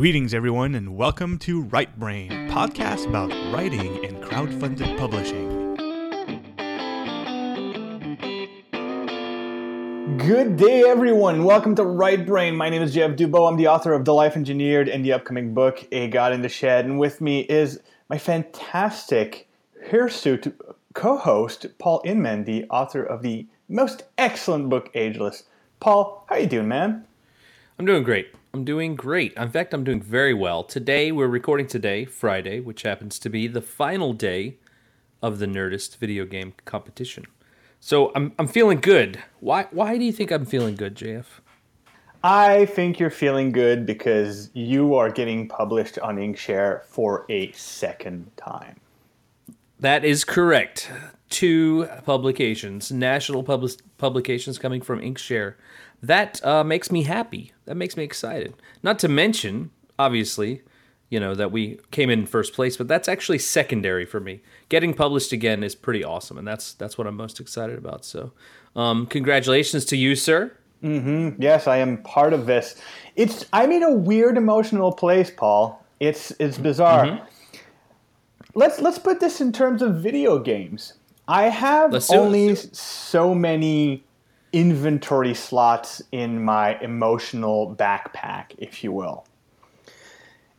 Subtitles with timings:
[0.00, 5.76] Greetings, everyone, and welcome to Right Brain, podcast about writing and crowdfunded publishing.
[10.16, 12.56] Good day, everyone, welcome to Right Brain.
[12.56, 13.46] My name is Jeff Dubeau.
[13.46, 16.48] I'm the author of The Life Engineered and the upcoming book, A God in the
[16.48, 16.86] Shed.
[16.86, 17.78] And with me is
[18.08, 19.50] my fantastic
[19.84, 20.58] hirsute
[20.94, 25.44] co host, Paul Inman, the author of the most excellent book, Ageless.
[25.78, 27.04] Paul, how are you doing, man?
[27.78, 28.28] I'm doing great.
[28.52, 29.32] I'm doing great.
[29.34, 30.64] In fact, I'm doing very well.
[30.64, 34.58] Today, we're recording today, Friday, which happens to be the final day
[35.22, 37.26] of the Nerdist video game competition.
[37.78, 39.22] So I'm I'm feeling good.
[39.38, 41.26] Why why do you think I'm feeling good, JF?
[42.24, 48.30] I think you're feeling good because you are getting published on Inkshare for a second
[48.36, 48.80] time.
[49.78, 50.90] That is correct.
[51.30, 55.54] Two publications, national pub- publications coming from Inkshare
[56.02, 57.52] that uh, makes me happy.
[57.66, 58.54] That makes me excited.
[58.82, 60.62] Not to mention, obviously,
[61.10, 64.40] you know that we came in first place, but that's actually secondary for me.
[64.68, 68.04] Getting published again is pretty awesome, and that's that's what I'm most excited about.
[68.04, 68.32] So,
[68.76, 70.56] um, congratulations to you, sir.
[70.82, 71.42] Mm-hmm.
[71.42, 72.80] Yes, I am part of this.
[73.16, 75.84] It's I'm in a weird emotional place, Paul.
[75.98, 77.06] It's it's bizarre.
[77.06, 77.24] Mm-hmm.
[78.54, 80.94] Let's let's put this in terms of video games.
[81.28, 84.04] I have only so many
[84.52, 89.26] inventory slots in my emotional backpack, if you will.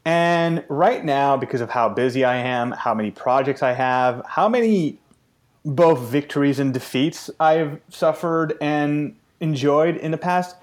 [0.04, 4.50] And right now, because of how busy I am, how many projects I have, how
[4.50, 4.98] many
[5.64, 10.56] both victories and defeats I've suffered and enjoyed in the past,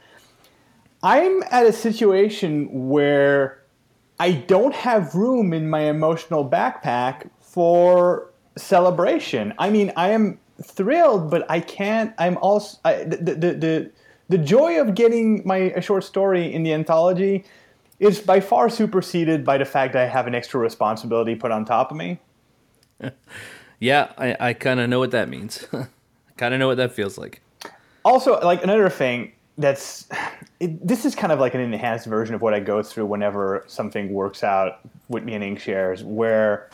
[1.02, 3.62] I'm at a situation where
[4.18, 9.54] I don't have room in my emotional backpack for celebration.
[9.58, 12.14] I mean, I am thrilled, but I can't.
[12.18, 13.90] I'm also I, the, the the
[14.28, 17.44] the joy of getting my a short story in the anthology
[18.00, 21.64] is by far superseded by the fact that I have an extra responsibility put on
[21.64, 22.18] top of me.
[23.80, 25.66] yeah, I, I kind of know what that means.
[26.36, 27.42] kind of know what that feels like.
[28.04, 30.08] Also, like another thing that's
[30.60, 33.64] it, this is kind of like an enhanced version of what I go through whenever
[33.66, 36.70] something works out with me and Inkshares, where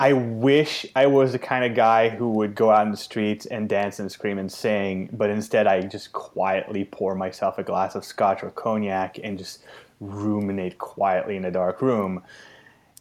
[0.00, 3.46] I wish I was the kind of guy who would go out in the streets
[3.46, 7.96] and dance and scream and sing, but instead I just quietly pour myself a glass
[7.96, 9.64] of scotch or cognac and just
[10.00, 12.22] ruminate quietly in a dark room.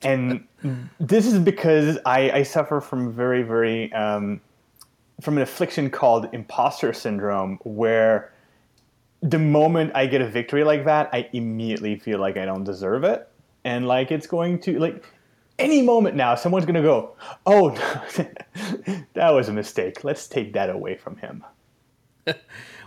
[0.01, 0.47] And
[0.99, 4.41] this is because I, I suffer from very, very, um,
[5.21, 8.31] from an affliction called imposter syndrome, where
[9.21, 13.03] the moment I get a victory like that, I immediately feel like I don't deserve
[13.03, 13.27] it.
[13.63, 15.03] And like it's going to, like,
[15.59, 17.71] any moment now, someone's going to go, oh,
[19.13, 20.03] that was a mistake.
[20.03, 21.43] Let's take that away from him.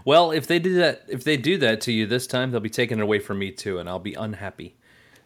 [0.05, 2.71] well, if they do that, if they do that to you this time, they'll be
[2.71, 4.77] taking it away from me too, and I'll be unhappy.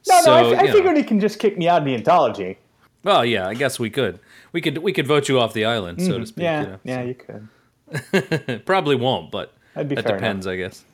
[0.09, 1.01] No, so, no, I, I figured know.
[1.01, 2.59] he can just kick me out of the anthology.
[3.03, 4.19] Well, yeah, I guess we could.
[4.53, 6.25] We could we could vote you off the island, mm, so to mm-hmm.
[6.25, 6.43] speak.
[6.43, 7.09] Yeah, you know, yeah, so.
[7.09, 7.15] you
[8.47, 8.67] could.
[8.67, 10.53] Probably won't, but that depends, enough.
[10.55, 10.85] I guess.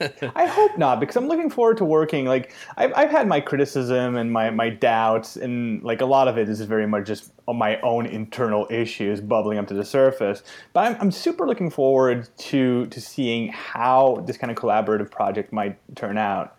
[0.00, 2.26] I hope not because I'm looking forward to working.
[2.26, 6.36] Like I've, I've had my criticism and my, my doubts, and like a lot of
[6.36, 10.42] it is very much just my own internal issues bubbling up to the surface.
[10.72, 15.52] But I'm, I'm super looking forward to to seeing how this kind of collaborative project
[15.52, 16.56] might turn out.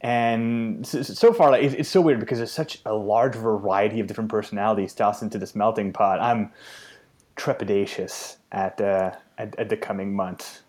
[0.00, 4.00] And so, so far, like, it's, it's so weird because there's such a large variety
[4.00, 6.20] of different personalities tossed into this melting pot.
[6.20, 6.52] I'm
[7.36, 10.60] trepidatious at uh, at, at the coming months.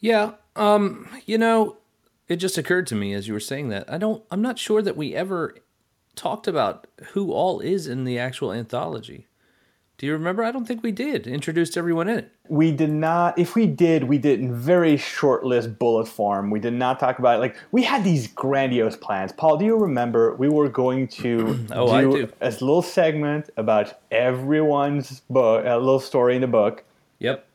[0.00, 1.76] Yeah, um, you know,
[2.28, 3.90] it just occurred to me as you were saying that.
[3.90, 5.56] I don't I'm not sure that we ever
[6.14, 9.26] talked about who all is in the actual anthology.
[9.98, 10.44] Do you remember?
[10.44, 11.26] I don't think we did.
[11.26, 12.32] Introduced everyone in it.
[12.48, 13.38] We did not.
[13.38, 16.50] If we did, we did in very short list bullet form.
[16.50, 17.38] We did not talk about it.
[17.38, 19.32] Like we had these grandiose plans.
[19.32, 20.34] Paul, do you remember?
[20.36, 26.00] We were going to oh, do, do, a little segment about everyone's book, a little
[26.00, 26.84] story in the book.
[27.20, 27.45] Yep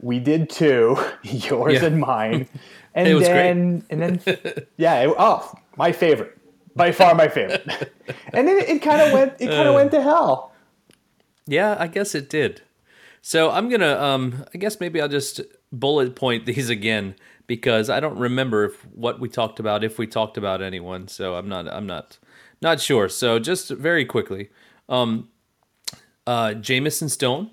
[0.00, 1.84] we did two, yours yeah.
[1.86, 2.48] and mine.
[2.96, 4.20] And then, and then,
[4.78, 6.38] yeah, it, oh, my favorite,
[6.74, 7.62] by far my favorite.
[8.32, 10.54] and then it, it kind of went, it kind of uh, went to hell.
[11.46, 12.62] Yeah, I guess it did.
[13.20, 17.16] So I'm gonna, um, I guess maybe I'll just bullet point these again
[17.46, 21.06] because I don't remember if, what we talked about, if we talked about anyone.
[21.06, 22.18] So I'm not, I'm not,
[22.62, 23.10] not sure.
[23.10, 24.48] So just very quickly,
[24.88, 25.28] um,
[26.26, 27.50] uh, Jamison Stone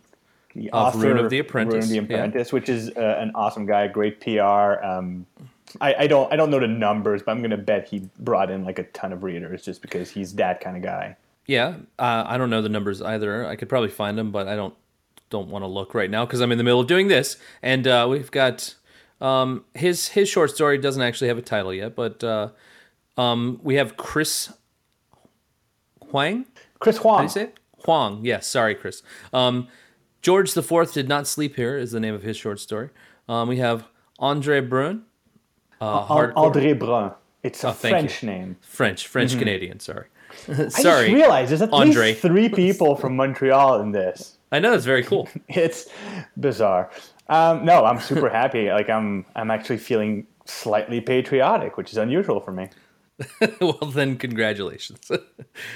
[0.56, 2.54] the author Rune of the Apprentice, Rune of the Apprentice, yeah.
[2.56, 4.84] which is uh, an awesome guy, great PR.
[4.84, 5.26] Um,
[5.82, 8.64] I, I, don't I don't know the numbers, but I'm gonna bet he brought in
[8.64, 11.16] like a ton of readers just because he's that kind of guy.
[11.48, 13.46] Yeah, uh, I don't know the numbers either.
[13.46, 14.76] I could probably find them, but I don't
[15.30, 17.38] don't want to look right now because I'm in the middle of doing this.
[17.62, 18.76] And uh, we've got
[19.20, 22.50] um, his his short story doesn't actually have a title yet, but uh,
[23.18, 24.54] Um, we have Chris
[26.10, 26.46] Huang.
[26.80, 27.18] Chris How Huang.
[27.20, 27.58] do you say it?
[27.86, 28.24] Huang.
[28.24, 28.48] Yes.
[28.48, 29.04] Sorry, Chris.
[29.32, 29.68] Um,
[30.24, 32.90] George the Fourth did not sleep here is the name of his short story.
[33.30, 33.86] Um, we have
[34.20, 35.04] Andre Brun.
[35.82, 37.12] Uh, Al- André Brun.
[37.44, 38.56] It's a Oh, French name.
[38.62, 39.82] French, French Canadian.
[39.82, 40.06] Sorry.
[40.46, 40.62] Mm-hmm.
[40.62, 41.06] I sorry.
[41.08, 42.08] just realized there's at Andre.
[42.12, 44.38] least three people from Montreal in this.
[44.52, 45.28] I know that's very cool.
[45.50, 45.90] It's
[46.40, 46.90] bizarre.
[47.28, 48.68] Um, no, I'm super happy.
[48.70, 52.70] Like I'm, I'm actually feeling slightly patriotic, which is unusual for me.
[53.62, 55.00] well, then, congratulations.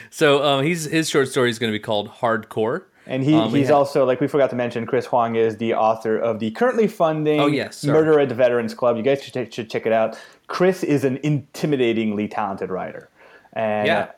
[0.10, 2.86] so, um, he's his short story is going to be called Hardcore.
[3.08, 5.74] And he, um, he's have- also, like we forgot to mention, Chris Huang is the
[5.74, 7.84] author of the currently funding Oh, yes.
[7.86, 8.98] Murder at the Veterans Club.
[8.98, 10.20] You guys should, should check it out.
[10.48, 13.10] Chris is an intimidatingly talented writer.
[13.54, 14.12] And Yeah.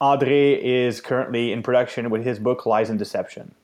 [0.00, 3.54] Audrey is currently in production with his book Lies and Deception.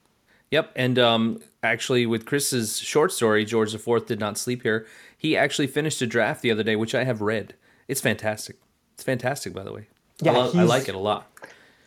[0.50, 4.86] Yep, and um, actually, with Chris's short story, George the Fourth did not sleep here.
[5.16, 7.54] He actually finished a draft the other day, which I have read.
[7.88, 8.56] It's fantastic.
[8.94, 9.86] It's fantastic, by the way.
[10.22, 11.26] Yeah, I, I like it a lot.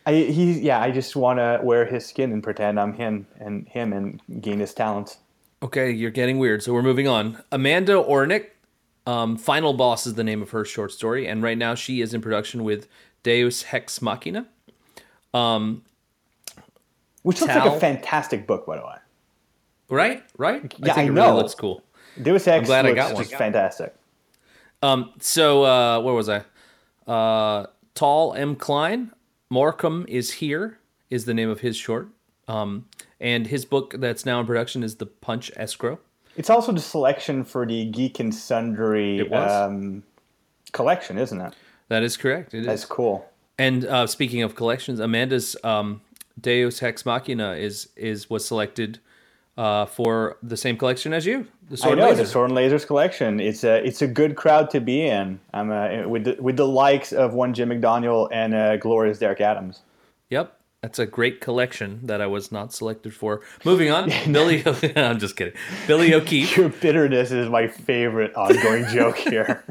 [0.08, 3.68] I, he, yeah, I just want to wear his skin and pretend I'm him and
[3.68, 5.18] him and gain his talents.
[5.62, 7.42] Okay, you're getting weird, so we're moving on.
[7.52, 8.46] Amanda Ornick,
[9.06, 12.14] um, Final Boss is the name of her short story, and right now she is
[12.14, 12.88] in production with
[13.22, 14.46] Deus Hex Machina.
[17.22, 18.96] Which looks like a fantastic book, by the way.
[19.90, 20.22] Right?
[20.38, 20.74] Right?
[20.78, 21.26] Yeah, I think I it know.
[21.26, 21.82] really looks cool.
[22.22, 23.24] Deus Ex glad I got one.
[23.24, 23.94] just fantastic.
[24.82, 26.44] Um, so uh, where was I?
[27.06, 28.56] Uh, Tal M.
[28.56, 29.12] Klein,
[29.50, 30.78] Morecambe is here
[31.10, 32.08] is the name of his short.
[32.46, 32.86] Um,
[33.20, 35.98] and his book that's now in production is The Punch Escrow.
[36.36, 40.02] It's also the selection for the Geek and Sundry um,
[40.72, 41.54] collection, isn't it?
[41.88, 42.54] That is correct.
[42.54, 42.66] It is.
[42.66, 43.28] That's cool.
[43.58, 46.00] And uh, speaking of collections, Amanda's um,
[46.40, 49.00] Deus Hex Machina is is was selected
[49.58, 52.22] uh, for the same collection as you, the I know Laser.
[52.22, 53.40] the Sword and Lasers collection.
[53.40, 55.40] It's a it's a good crowd to be in.
[55.52, 59.40] I'm uh, with the, with the likes of one Jim McDaniel and uh, glorious Derek
[59.40, 59.82] Adams.
[60.30, 60.54] Yep.
[60.80, 63.40] That's a great collection that I was not selected for.
[63.64, 64.62] Moving on, Billy.
[64.96, 65.54] I'm just kidding.
[65.88, 66.56] Billy O'Keefe.
[66.56, 69.64] Your bitterness is my favorite ongoing joke here.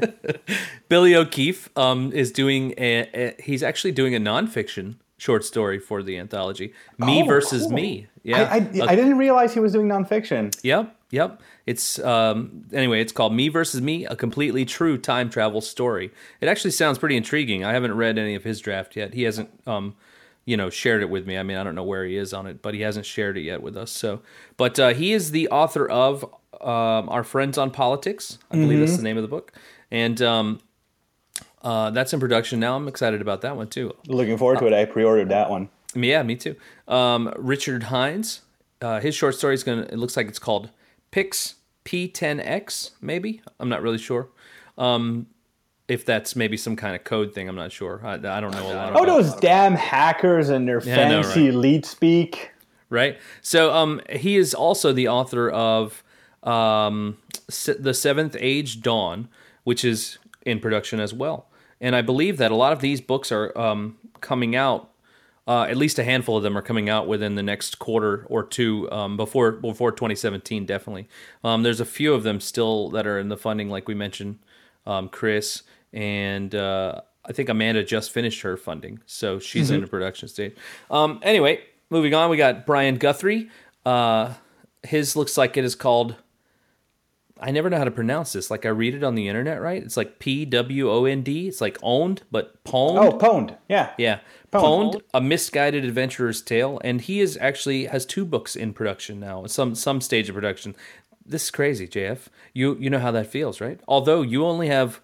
[0.90, 6.02] Billy O'Keefe um, is doing a, a he's actually doing a nonfiction short story for
[6.02, 7.72] the anthology, Me Oh, versus cool.
[7.72, 8.06] Me.
[8.28, 10.54] Yeah, I, I, I didn't realize he was doing nonfiction.
[10.62, 11.40] yep, yep.
[11.64, 16.10] It's um, anyway, it's called Me versus Me, a completely true time travel story.
[16.40, 17.64] It actually sounds pretty intriguing.
[17.64, 19.14] I haven't read any of his draft yet.
[19.14, 19.94] He hasn't um,
[20.48, 21.36] you know, shared it with me.
[21.36, 23.42] I mean, I don't know where he is on it, but he hasn't shared it
[23.42, 23.90] yet with us.
[23.90, 24.22] So,
[24.56, 26.24] but uh, he is the author of
[26.62, 28.38] um, Our Friends on Politics.
[28.50, 29.52] I believe that's the name of the book,
[29.90, 30.60] and um,
[31.60, 32.76] uh, that's in production now.
[32.76, 33.94] I'm excited about that one too.
[34.06, 34.72] Looking forward to it.
[34.72, 35.68] I pre-ordered that one.
[35.94, 36.56] Yeah, me too.
[36.86, 38.42] Um, Richard Heinz,
[38.80, 39.82] uh, his short story is gonna.
[39.82, 40.70] It looks like it's called
[41.10, 41.54] Pix
[41.84, 42.90] P10X.
[43.00, 44.28] Maybe I'm not really sure.
[44.76, 45.26] Um,
[45.88, 48.00] if that's maybe some kind of code thing, I'm not sure.
[48.04, 48.92] I, I don't know a lot.
[48.92, 51.54] Oh, about those damn hackers and their know, fancy right?
[51.54, 52.52] leet speak.
[52.90, 53.18] right?
[53.40, 56.04] So um, he is also the author of
[56.42, 59.28] um, the Seventh Age Dawn,
[59.64, 61.48] which is in production as well.
[61.80, 64.90] And I believe that a lot of these books are um, coming out.
[65.48, 68.44] Uh, at least a handful of them are coming out within the next quarter or
[68.44, 70.66] two um, before before 2017.
[70.66, 71.08] Definitely,
[71.42, 74.38] um, there's a few of them still that are in the funding, like we mentioned,
[74.86, 75.62] um, Chris
[75.92, 80.54] and uh, I think Amanda just finished her funding, so she's in the production stage.
[80.90, 83.50] Um, anyway, moving on, we got Brian Guthrie.
[83.84, 84.34] Uh,
[84.82, 86.16] his looks like it is called.
[87.40, 88.50] I never know how to pronounce this.
[88.50, 89.82] Like I read it on the internet, right?
[89.82, 91.48] It's like P W O N D.
[91.48, 92.98] It's like owned, but pwned.
[92.98, 93.56] Oh, pwned.
[93.68, 93.92] Yeah.
[93.98, 94.20] Yeah,
[94.52, 94.94] Pwned.
[94.94, 99.46] Pwned, a misguided adventurer's tale, and he is actually has two books in production now,
[99.46, 100.74] some some stage of production.
[101.24, 102.26] This is crazy, JF.
[102.54, 103.80] You you know how that feels, right?
[103.86, 105.00] Although you only have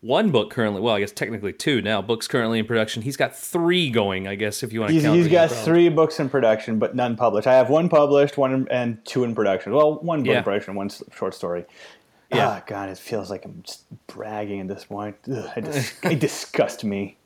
[0.00, 3.02] one book currently, well, I guess technically two now books currently in production.
[3.02, 5.16] He's got three going, I guess, if you want to He's, count.
[5.16, 7.46] he's got three books in production, but none published.
[7.48, 9.72] I have one published, one in- and two in production.
[9.74, 10.38] Well, one book Yeah.
[10.38, 11.64] in production, one short story.
[12.32, 12.48] Yeah.
[12.48, 15.16] Ah, God, it feels like I'm just bragging at this point.
[15.30, 17.16] Ugh, it, dis- it disgusts me.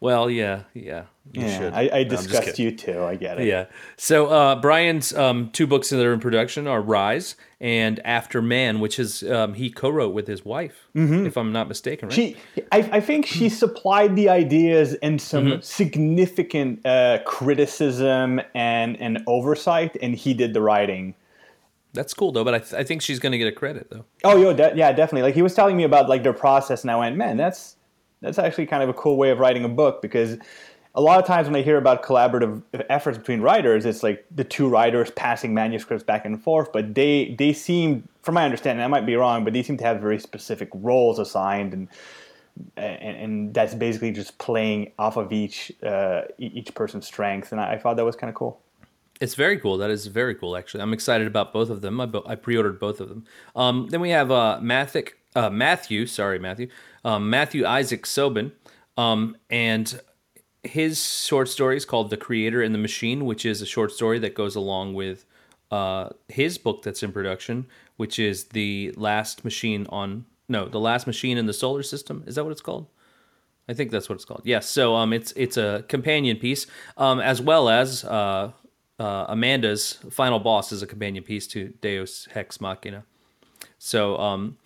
[0.00, 1.72] Well, yeah, yeah, you Yeah, should.
[1.72, 2.64] I, I No, disgust kidding.
[2.64, 3.02] you too.
[3.04, 3.46] I get it.
[3.46, 3.66] Yeah.
[3.96, 8.80] So uh, Brian's um, two books that are in production are Rise and After Man,
[8.80, 12.10] which is um, he co-wrote with his wife, if I'm not mistaken.
[12.10, 12.18] Right?
[12.18, 12.40] Mm-hmm.
[12.54, 15.60] She, I, I think she supplied the ideas and some Mm-hmm.
[15.62, 21.14] significant uh, criticism and, and oversight, and he did the writing.
[21.94, 24.04] That's cool though, but I, th- I think she's going to get a credit though.
[24.22, 25.22] Oh, yo, de- yeah, definitely.
[25.22, 27.75] Like he was telling me about like their process, and I went, man, that's
[28.26, 30.36] that's actually kind of a cool way of writing a book because
[30.94, 34.44] a lot of times when I hear about collaborative efforts between writers, it's like the
[34.44, 36.72] two writers passing manuscripts back and forth.
[36.72, 39.84] But they they seem, from my understanding, I might be wrong, but they seem to
[39.84, 41.88] have very specific roles assigned and
[42.76, 47.74] and, and that's basically just playing off of each uh, each person's strength, and I,
[47.74, 48.60] I thought that was kind of cool.
[49.20, 49.78] It's very cool.
[49.78, 50.82] That is very cool, actually.
[50.82, 52.00] I'm excited about both of them.
[52.02, 53.24] I, bo- I pre-ordered both of them.
[53.54, 55.04] Um, then we have uh, Matthew,
[55.36, 56.68] uh, Matthew, sorry, Matthew,
[57.04, 58.52] um, Matthew Isaac Sobin,
[58.96, 60.00] um, and
[60.62, 64.18] his short story is called "The Creator and the Machine," which is a short story
[64.20, 65.24] that goes along with
[65.70, 67.66] uh, his book that's in production,
[67.96, 72.24] which is the last machine on no, the last machine in the solar system.
[72.26, 72.86] Is that what it's called?
[73.68, 74.42] I think that's what it's called.
[74.44, 74.68] Yes.
[74.68, 76.66] So um, it's it's a companion piece,
[76.96, 78.52] um, as well as uh,
[78.98, 83.04] uh, Amanda's final boss is a companion piece to Deus Hex Machina.
[83.78, 84.56] So um,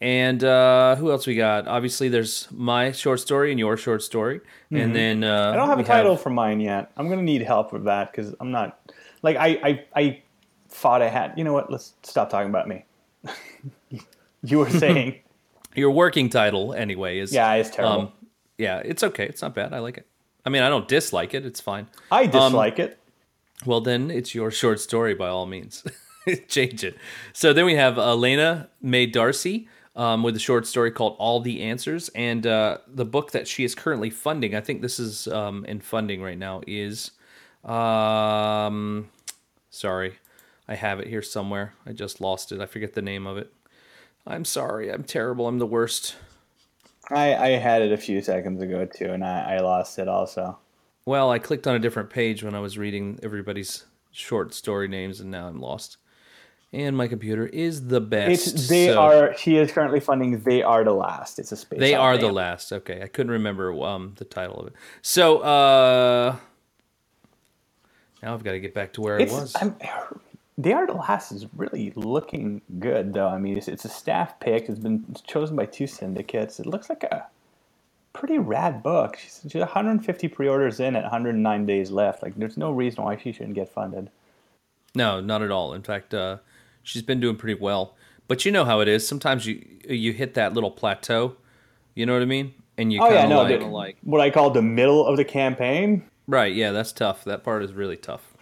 [0.00, 1.66] and uh, who else we got?
[1.66, 4.76] Obviously, there's my short story and your short story, mm-hmm.
[4.76, 6.22] and then uh, I don't have a title have...
[6.22, 6.92] for mine yet.
[6.96, 8.80] I'm gonna need help with that because I'm not
[9.22, 10.22] like I, I I
[10.68, 11.34] thought I had.
[11.36, 11.70] You know what?
[11.70, 12.84] Let's stop talking about me.
[14.42, 15.20] you were saying
[15.74, 18.00] your working title anyway is yeah, it's terrible.
[18.00, 18.12] Um,
[18.56, 19.24] yeah, it's okay.
[19.26, 19.72] It's not bad.
[19.72, 20.06] I like it.
[20.44, 21.44] I mean, I don't dislike it.
[21.44, 21.88] It's fine.
[22.10, 22.98] I um, dislike um, it.
[23.66, 25.84] Well, then it's your short story by all means.
[26.48, 26.96] Change it.
[27.32, 31.60] So then we have Elena May Darcy um, with a short story called All the
[31.62, 32.08] Answers.
[32.14, 35.80] And uh, the book that she is currently funding, I think this is um, in
[35.80, 37.10] funding right now, is.
[37.64, 39.10] Um,
[39.68, 40.18] sorry,
[40.68, 41.74] I have it here somewhere.
[41.84, 42.60] I just lost it.
[42.60, 43.52] I forget the name of it.
[44.26, 44.90] I'm sorry.
[44.90, 45.48] I'm terrible.
[45.48, 46.16] I'm the worst.
[47.10, 50.58] I, I had it a few seconds ago too, and I, I lost it also.
[51.04, 55.20] Well, I clicked on a different page when I was reading everybody's short story names,
[55.20, 55.96] and now I'm lost.
[56.70, 58.46] And my computer is the best.
[58.46, 59.36] It's, they so are.
[59.38, 60.38] She is currently funding.
[60.40, 61.38] They are the last.
[61.38, 61.80] It's a space.
[61.80, 62.72] They are the last.
[62.72, 64.74] Okay, I couldn't remember um the title of it.
[65.00, 66.36] So uh,
[68.22, 69.56] now I've got to get back to where it's, I was.
[69.60, 69.76] I'm,
[70.58, 73.28] they Are the Last is really looking good, though.
[73.28, 74.68] I mean, it's, it's a staff pick.
[74.68, 76.58] It's been chosen by two syndicates.
[76.58, 77.28] It looks like a
[78.12, 79.16] pretty rad book.
[79.16, 82.24] She's, she's 150 pre-orders in at 109 days left.
[82.24, 84.10] Like, there's no reason why she shouldn't get funded.
[84.96, 85.74] No, not at all.
[85.74, 86.38] In fact, uh,
[86.88, 87.96] she's been doing pretty well.
[88.26, 89.06] But you know how it is.
[89.06, 91.36] Sometimes you you hit that little plateau.
[91.94, 92.54] You know what I mean?
[92.76, 96.08] And you oh yeah, no, like, like what I call the middle of the campaign.
[96.26, 96.54] Right.
[96.54, 97.24] Yeah, that's tough.
[97.24, 98.34] That part is really tough.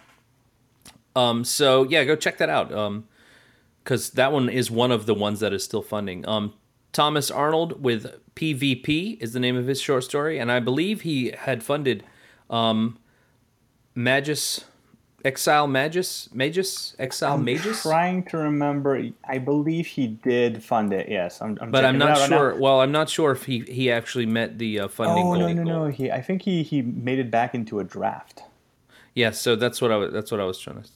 [1.15, 2.73] Um, so yeah, go check that out.
[2.73, 3.07] Um,
[3.83, 6.27] because that one is one of the ones that is still funding.
[6.27, 6.53] Um,
[6.91, 11.31] Thomas Arnold with PvP is the name of his short story, and I believe he
[11.31, 12.03] had funded
[12.49, 12.97] um,
[13.95, 14.65] Magus,
[15.27, 17.81] Exile Magus, Magus, Exile I'm Magus.
[17.81, 21.09] Trying to remember, I believe he did fund it.
[21.09, 21.57] Yes, I'm.
[21.59, 22.51] I'm but I'm not sure.
[22.51, 25.25] Right well, I'm not sure if he he actually met the uh, funding.
[25.25, 25.87] Oh no no no!
[25.87, 28.43] He I think he he made it back into a draft.
[29.13, 30.13] Yes, yeah, so that's what I was.
[30.13, 30.89] That's what I was trying to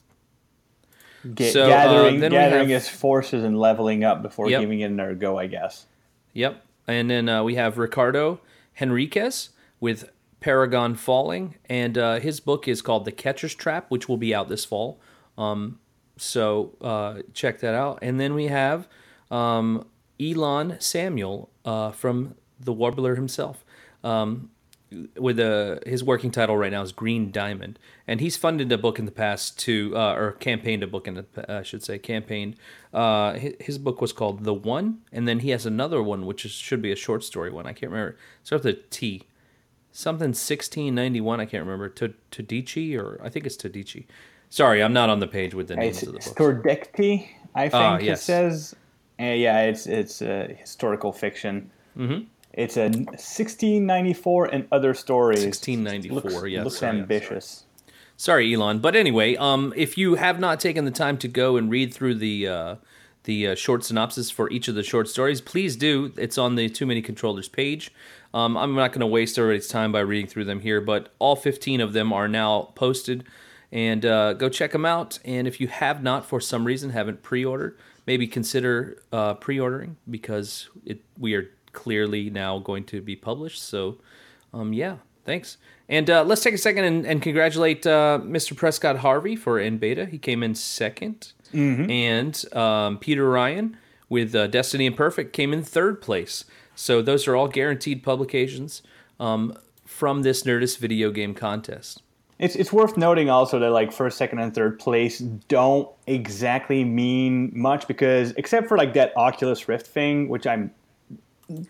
[1.34, 4.60] Get, so, gathering uh, gathering have, his forces and leveling up before yep.
[4.60, 5.86] giving it another go, I guess.
[6.32, 6.64] Yep.
[6.88, 8.40] And then uh, we have Ricardo
[8.72, 10.10] Henriquez with
[10.42, 14.48] Paragon Falling, and uh, his book is called The Catcher's Trap, which will be out
[14.48, 15.00] this fall.
[15.38, 15.78] Um,
[16.16, 18.00] so uh, check that out.
[18.02, 18.88] And then we have
[19.30, 19.86] um,
[20.20, 23.64] Elon Samuel uh, from the Warbler himself.
[24.04, 24.50] Um,
[25.18, 28.98] with a his working title right now is Green Diamond, and he's funded a book
[28.98, 31.98] in the past to uh, or campaigned a book in the uh, I should say
[31.98, 32.56] campaigned.
[32.92, 36.44] Uh, his, his, book was called The One, and then he has another one which
[36.44, 37.66] is, should be a short story one.
[37.66, 38.18] I can't remember.
[38.42, 39.22] Starts with a T,
[39.92, 41.40] something sixteen ninety one.
[41.40, 41.88] I can't remember.
[41.90, 44.06] To Tadici or I think it's Tadici.
[44.48, 46.28] Sorry, I'm not on the page with the names it's of the books.
[46.28, 48.20] Stordekti, I ah, think yes.
[48.20, 48.76] it says.
[49.20, 51.70] Uh, yeah, it's it's historical fiction.
[51.96, 52.24] Mm-hmm.
[52.54, 55.44] It's a 1694 and other stories.
[55.44, 56.64] 1694, looks, yes.
[56.64, 57.64] Looks sorry, ambitious.
[58.16, 58.50] Sorry.
[58.50, 58.54] sorry.
[58.54, 58.80] Elon.
[58.80, 62.16] But anyway, um, if you have not taken the time to go and read through
[62.16, 62.74] the uh,
[63.24, 66.12] the uh, short synopsis for each of the short stories, please do.
[66.16, 67.92] It's on the Too Many Controllers page.
[68.34, 71.36] Um, I'm not going to waste everybody's time by reading through them here, but all
[71.36, 73.24] 15 of them are now posted.
[73.70, 75.18] And uh, go check them out.
[75.24, 79.58] And if you have not, for some reason, haven't pre ordered, maybe consider uh, pre
[79.58, 83.62] ordering because it, we are clearly now going to be published.
[83.62, 83.98] So,
[84.52, 85.56] um, yeah, thanks.
[85.88, 88.54] And uh, let's take a second and, and congratulate uh, Mr.
[88.54, 90.04] Prescott Harvey for in beta.
[90.04, 91.90] He came in 2nd mm-hmm.
[91.90, 93.76] and um, Peter Ryan
[94.08, 96.44] with uh, Destiny Imperfect came in third place.
[96.74, 98.82] So those are all guaranteed publications
[99.20, 102.02] um, from this Nerdist video game contest.
[102.38, 107.52] It's, it's worth noting also that like first, second, and third place don't exactly mean
[107.54, 110.72] much because except for like that Oculus Rift thing, which I'm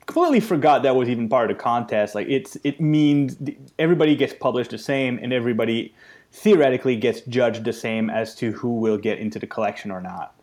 [0.07, 2.15] completely forgot that was even part of the contest.
[2.15, 3.37] Like it's it means
[3.79, 5.95] everybody gets published the same, and everybody
[6.33, 10.35] theoretically gets judged the same as to who will get into the collection or not.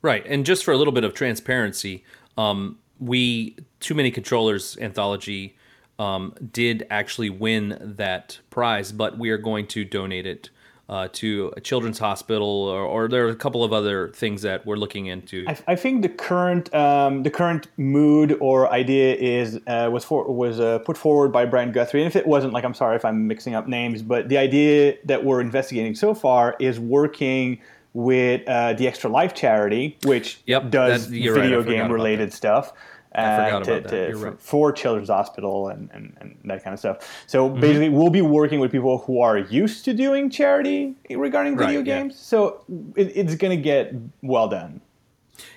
[0.00, 2.04] Right, and just for a little bit of transparency,
[2.36, 5.56] um, we too many controllers anthology
[5.98, 10.50] um, did actually win that prize, but we are going to donate it
[10.88, 14.66] uh, to a children's hospital, or, or, there are a couple of other things that
[14.66, 15.44] we're looking into.
[15.46, 20.30] I, I think the current um, the current mood or idea is uh, was for,
[20.30, 23.04] was uh, put forward by Brian Guthrie, and if it wasn't, like I'm sorry if
[23.04, 27.60] I'm mixing up names, but the idea that we're investigating so far is working
[27.94, 32.72] with uh, the Extra Life charity, which yep, does video right, game related stuff.
[33.14, 34.40] Uh, to, to, right.
[34.40, 37.24] for Children's Hospital and, and, and, that kind of stuff.
[37.26, 37.60] So mm-hmm.
[37.60, 41.84] basically, we'll be working with people who are used to doing charity regarding video right,
[41.84, 42.14] games.
[42.14, 42.20] Yeah.
[42.20, 42.64] So
[42.96, 43.92] it, it's going to get
[44.22, 44.80] well done.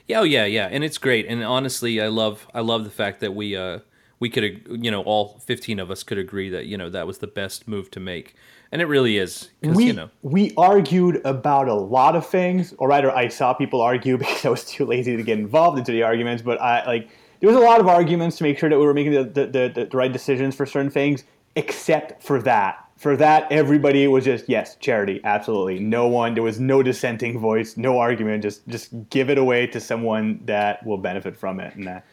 [0.08, 1.28] Yeah, oh yeah, yeah, and it's great.
[1.28, 3.80] And honestly, I love I love the fact that we uh
[4.20, 7.20] we could you know all 15 of us could agree that you know that was
[7.20, 8.36] the best move to make
[8.72, 12.88] and it really is we, you know we argued about a lot of things or
[12.88, 16.04] rather i saw people argue because i was too lazy to get involved into the
[16.04, 18.86] arguments but i like there was a lot of arguments to make sure that we
[18.86, 21.24] were making the, the, the, the right decisions for certain things,
[21.56, 22.82] except for that.
[22.98, 25.80] For that, everybody was just yes, charity, absolutely.
[25.80, 28.42] No one, there was no dissenting voice, no argument.
[28.42, 32.06] Just just give it away to someone that will benefit from it, and that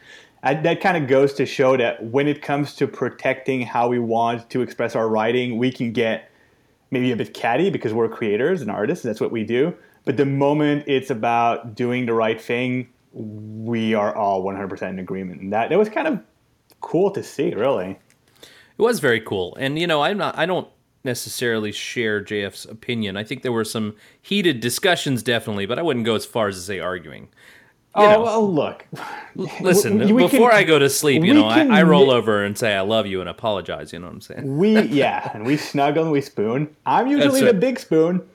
[0.42, 4.50] that kind of goes to show that when it comes to protecting how we want
[4.50, 6.30] to express our writing, we can get
[6.90, 9.72] maybe a bit catty because we're creators and artists, and that's what we do.
[10.04, 15.40] But the moment it's about doing the right thing, we are all 100% in agreement.
[15.40, 16.21] And that, that was kind of
[16.81, 17.99] cool to see, really.
[18.40, 18.49] It
[18.83, 19.57] was very cool.
[19.57, 20.69] And, you know, I'm not, I don't
[21.04, 23.16] necessarily share JF's opinion.
[23.16, 26.57] I think there were some heated discussions, definitely, but I wouldn't go as far as
[26.57, 27.28] to say arguing.
[27.95, 28.87] You oh, know, well, look.
[29.61, 32.42] Listen, we, we before can, I go to sleep, you know, I, I, roll over
[32.42, 33.92] and say I love you and apologize.
[33.92, 34.57] You know what I'm saying?
[34.57, 36.75] We, yeah, and we snuggle and we spoon.
[36.87, 37.52] I'm usually right.
[37.52, 38.26] the big spoon.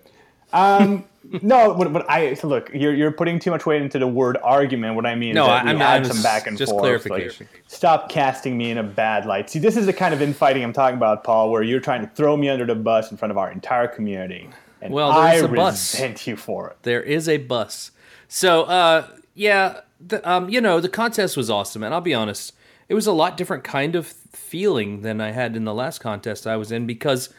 [0.53, 1.05] Um,
[1.41, 4.95] no, but, but I look, you're you're putting too much weight into the word argument.
[4.95, 6.81] What I mean no, I'm, we I'm some back and just forth.
[6.81, 7.47] clarification.
[7.51, 9.49] Like, stop casting me in a bad light.
[9.49, 12.07] See, this is the kind of infighting I'm talking about, Paul, where you're trying to
[12.07, 14.49] throw me under the bus in front of our entire community.
[14.81, 15.93] And well, I a bus.
[15.93, 16.77] resent you for it.
[16.83, 17.91] There is a bus.
[18.27, 22.53] So, uh, yeah, the, um, you know, the contest was awesome, and I'll be honest,
[22.89, 26.47] it was a lot different kind of feeling than I had in the last contest
[26.47, 27.33] I was in because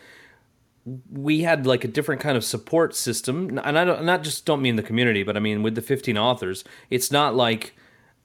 [1.11, 3.59] we had like a different kind of support system.
[3.64, 6.16] And i don't not just don't mean the community but i mean with the 15
[6.16, 7.74] authors it's not like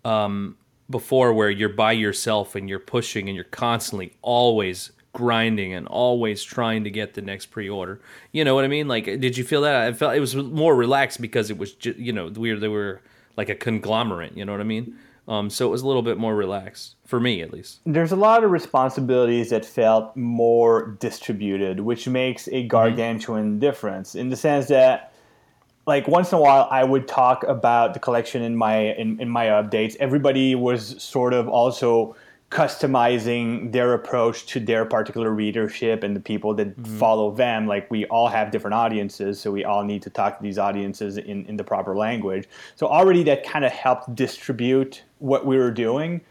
[0.05, 0.57] um,
[0.89, 6.43] before where you're by yourself and you're pushing and you're constantly always grinding and always
[6.43, 8.01] trying to get the next pre-order.
[8.31, 8.87] You know what i mean?
[8.87, 9.75] Like did you feel that?
[9.75, 12.67] I felt it was more relaxed because it was just, you know we were, they
[12.67, 13.01] were
[13.37, 14.35] like a conglomerate.
[14.35, 17.19] You know what i mean um, so it was a little bit more relaxed for
[17.19, 17.79] me, at least.
[17.85, 22.67] There's a lot of responsibilities that felt more distributed, which makes a mm-hmm.
[22.67, 23.59] gargantuan mm-hmm.
[23.59, 25.13] difference in the sense that,
[25.85, 29.29] like once in a while, I would talk about the collection in my in, in
[29.29, 29.95] my updates.
[29.99, 32.15] Everybody was sort of also
[32.53, 36.97] customizing their approach to their particular readership and the people that mm-hmm.
[36.99, 37.65] follow them.
[37.65, 41.17] Like we all have different audiences, so we all need to talk to these audiences
[41.17, 42.47] in, in the proper language.
[42.75, 46.21] So already that kind of helped distribute what we were doing.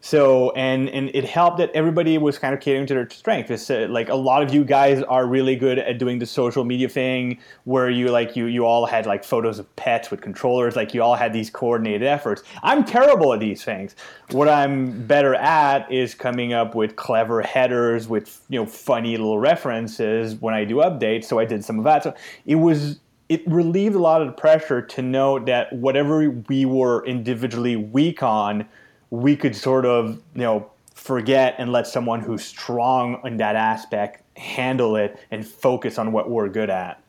[0.00, 3.50] So and and it helped that everybody was kind of catering to their strength.
[3.50, 6.64] It's uh, like a lot of you guys are really good at doing the social
[6.64, 10.76] media thing, where you like you you all had like photos of pets with controllers,
[10.76, 12.44] like you all had these coordinated efforts.
[12.62, 13.96] I'm terrible at these things.
[14.30, 19.40] What I'm better at is coming up with clever headers with you know funny little
[19.40, 21.24] references when I do updates.
[21.24, 22.04] So I did some of that.
[22.04, 22.14] So
[22.46, 27.04] it was it relieved a lot of the pressure to know that whatever we were
[27.04, 28.66] individually weak on
[29.10, 34.22] we could sort of you know forget and let someone who's strong in that aspect
[34.38, 37.02] handle it and focus on what we're good at.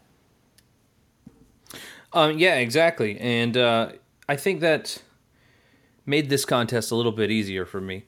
[2.14, 3.92] Um, yeah, exactly, and uh,
[4.28, 5.02] I think that
[6.06, 8.06] made this contest a little bit easier for me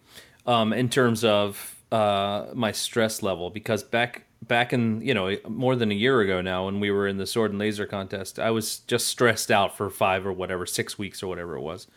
[0.47, 3.49] um, in terms of uh, my stress level.
[3.49, 7.07] Because back back in you know more than a year ago now when we were
[7.07, 10.65] in the sword and laser contest i was just stressed out for five or whatever
[10.65, 11.87] six weeks or whatever it was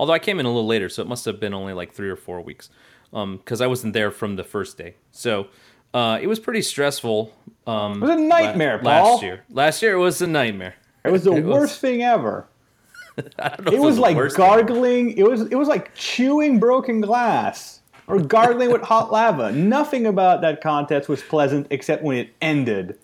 [0.00, 2.08] Although I came in a little later, so it must have been only like three
[2.08, 2.70] or four weeks,
[3.10, 4.94] because um, I wasn't there from the first day.
[5.10, 5.48] So
[5.92, 7.36] uh, it was pretty stressful.
[7.66, 9.12] Um, it was a nightmare, la- Paul.
[9.12, 10.76] Last year, last year it was a nightmare.
[11.04, 11.78] It was the it worst was...
[11.80, 12.46] thing ever.
[13.18, 15.18] it, was, was like gargling.
[15.18, 19.52] It was it was like chewing broken glass or gargling with hot lava.
[19.52, 22.98] Nothing about that contest was pleasant except when it ended.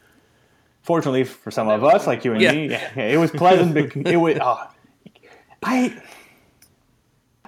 [0.81, 2.53] Fortunately for some of us, like you and yeah.
[2.53, 3.77] me, yeah, it was pleasant.
[3.77, 4.39] it was.
[4.41, 4.67] Oh,
[5.63, 5.95] I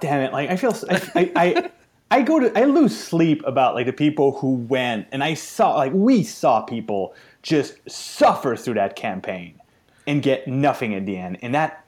[0.00, 0.32] damn it!
[0.32, 1.70] Like I feel I, I, I
[2.10, 5.74] I go to I lose sleep about like the people who went and I saw
[5.76, 9.60] like we saw people just suffer through that campaign
[10.06, 11.84] and get nothing at the end and that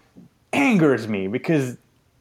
[0.53, 1.79] angers me because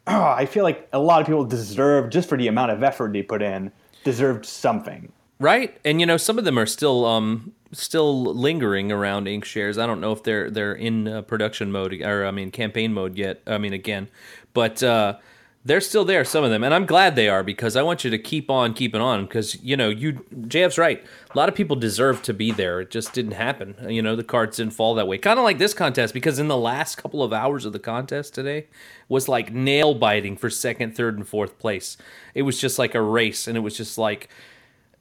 [0.08, 3.14] oh, I feel like a lot of people deserve just for the amount of effort
[3.14, 3.72] they put in,
[4.04, 5.12] deserved something.
[5.40, 9.82] Right, and you know some of them are still um still lingering around Inkshares.
[9.82, 13.18] I don't know if they're they're in uh, production mode or I mean campaign mode
[13.18, 13.42] yet.
[13.48, 14.10] I mean again,
[14.54, 15.18] but uh,
[15.66, 16.24] they're still there.
[16.24, 18.74] Some of them, and I'm glad they are because I want you to keep on
[18.74, 21.04] keeping on because you know you JF's right.
[21.34, 22.80] A lot of people deserve to be there.
[22.82, 23.76] It just didn't happen.
[23.90, 25.18] You know the cards didn't fall that way.
[25.18, 28.34] Kind of like this contest because in the last couple of hours of the contest
[28.34, 28.68] today
[29.10, 31.98] was like nail biting for second, third, and fourth place.
[32.34, 34.30] It was just like a race, and it was just like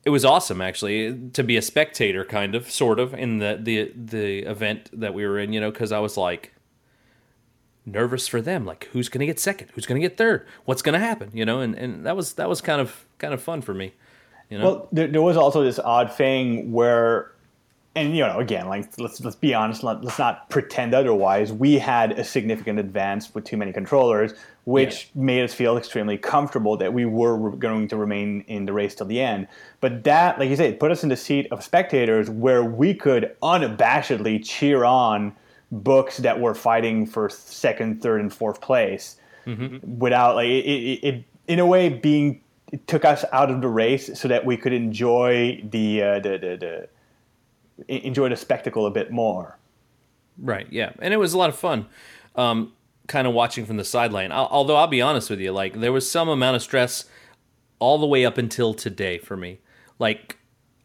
[0.04, 3.92] it was awesome actually to be a spectator kind of sort of in the the
[3.94, 6.54] the event that we were in you know because i was like
[7.92, 9.68] nervous for them like who's gonna get second?
[9.74, 10.46] Who's gonna get third?
[10.64, 11.30] What's gonna happen?
[11.32, 13.94] You know and and that was that was kind of kind of fun for me
[14.50, 14.64] you know?
[14.64, 17.32] Well there, there was also this odd thing where
[17.94, 21.52] and you know again like let's let's be honest let, us not pretend otherwise.
[21.52, 25.22] We had a significant advance with too many controllers which yeah.
[25.22, 29.06] made us feel extremely comfortable that we were going to remain in the race till
[29.06, 29.48] the end.
[29.80, 33.34] But that, like you said, put us in the seat of spectators where we could
[33.42, 35.34] unabashedly cheer on
[35.70, 39.98] books that were fighting for second, third, and fourth place mm-hmm.
[39.98, 42.40] without like it, it, it, in a way being
[42.72, 46.30] it took us out of the race so that we could enjoy the uh, the,
[46.38, 46.88] the,
[47.86, 49.58] the enjoy the spectacle a bit more.
[50.38, 50.66] Right.
[50.70, 51.86] Yeah, and it was a lot of fun.
[52.36, 52.72] Um,
[53.08, 54.30] kind of watching from the sideline.
[54.32, 57.06] Although I'll be honest with you, like there was some amount of stress
[57.78, 59.60] all the way up until today for me.
[59.98, 60.37] Like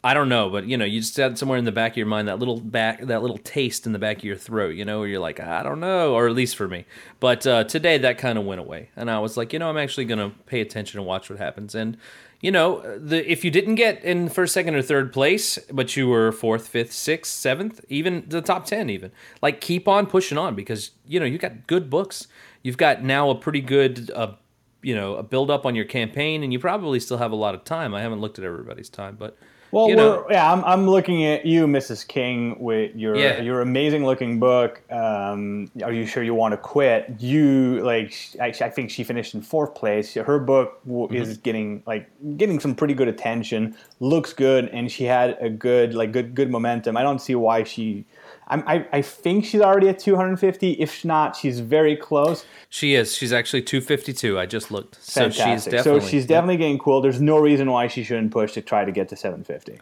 [0.05, 2.07] I don't know, but you know, you just had somewhere in the back of your
[2.07, 4.99] mind that little back, that little taste in the back of your throat, you know,
[4.99, 6.85] where you're like, I don't know, or at least for me.
[7.21, 9.77] But uh, today that kind of went away, and I was like, you know, I'm
[9.77, 11.73] actually gonna pay attention and watch what happens.
[11.73, 11.95] And
[12.41, 16.09] you know, the if you didn't get in first, second, or third place, but you
[16.09, 19.09] were fourth, fifth, sixth, seventh, even the top ten, even
[19.41, 22.27] like keep on pushing on because you know you got good books.
[22.61, 24.33] You've got now a pretty good, uh,
[24.81, 27.55] you know, a build up on your campaign, and you probably still have a lot
[27.55, 27.95] of time.
[27.95, 29.37] I haven't looked at everybody's time, but
[29.73, 32.07] well, you know, yeah, I'm, I'm looking at you, Mrs.
[32.07, 33.41] King, with your yeah.
[33.41, 34.83] your amazing looking book.
[34.91, 37.15] Um, are you sure you want to quit?
[37.17, 40.13] You like, I, I think she finished in fourth place.
[40.13, 41.15] Her book mm-hmm.
[41.15, 42.07] is getting like
[42.37, 43.75] getting some pretty good attention.
[43.99, 46.95] Looks good, and she had a good like good good momentum.
[46.95, 48.05] I don't see why she
[48.47, 50.73] I, I think she's already at 250.
[50.73, 52.45] If not, she's very close.
[52.69, 53.15] She is.
[53.15, 54.39] She's actually 252.
[54.39, 54.95] I just looked.
[54.97, 55.33] Fantastic.
[55.33, 56.01] So she's definitely.
[56.01, 57.01] So she's definitely getting cool.
[57.01, 59.79] There's no reason why she shouldn't push to try to get to 750.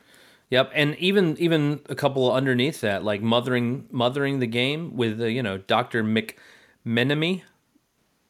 [0.51, 5.25] Yep, and even even a couple underneath that, like mothering mothering the game with uh,
[5.25, 7.43] you know Doctor McMenemy.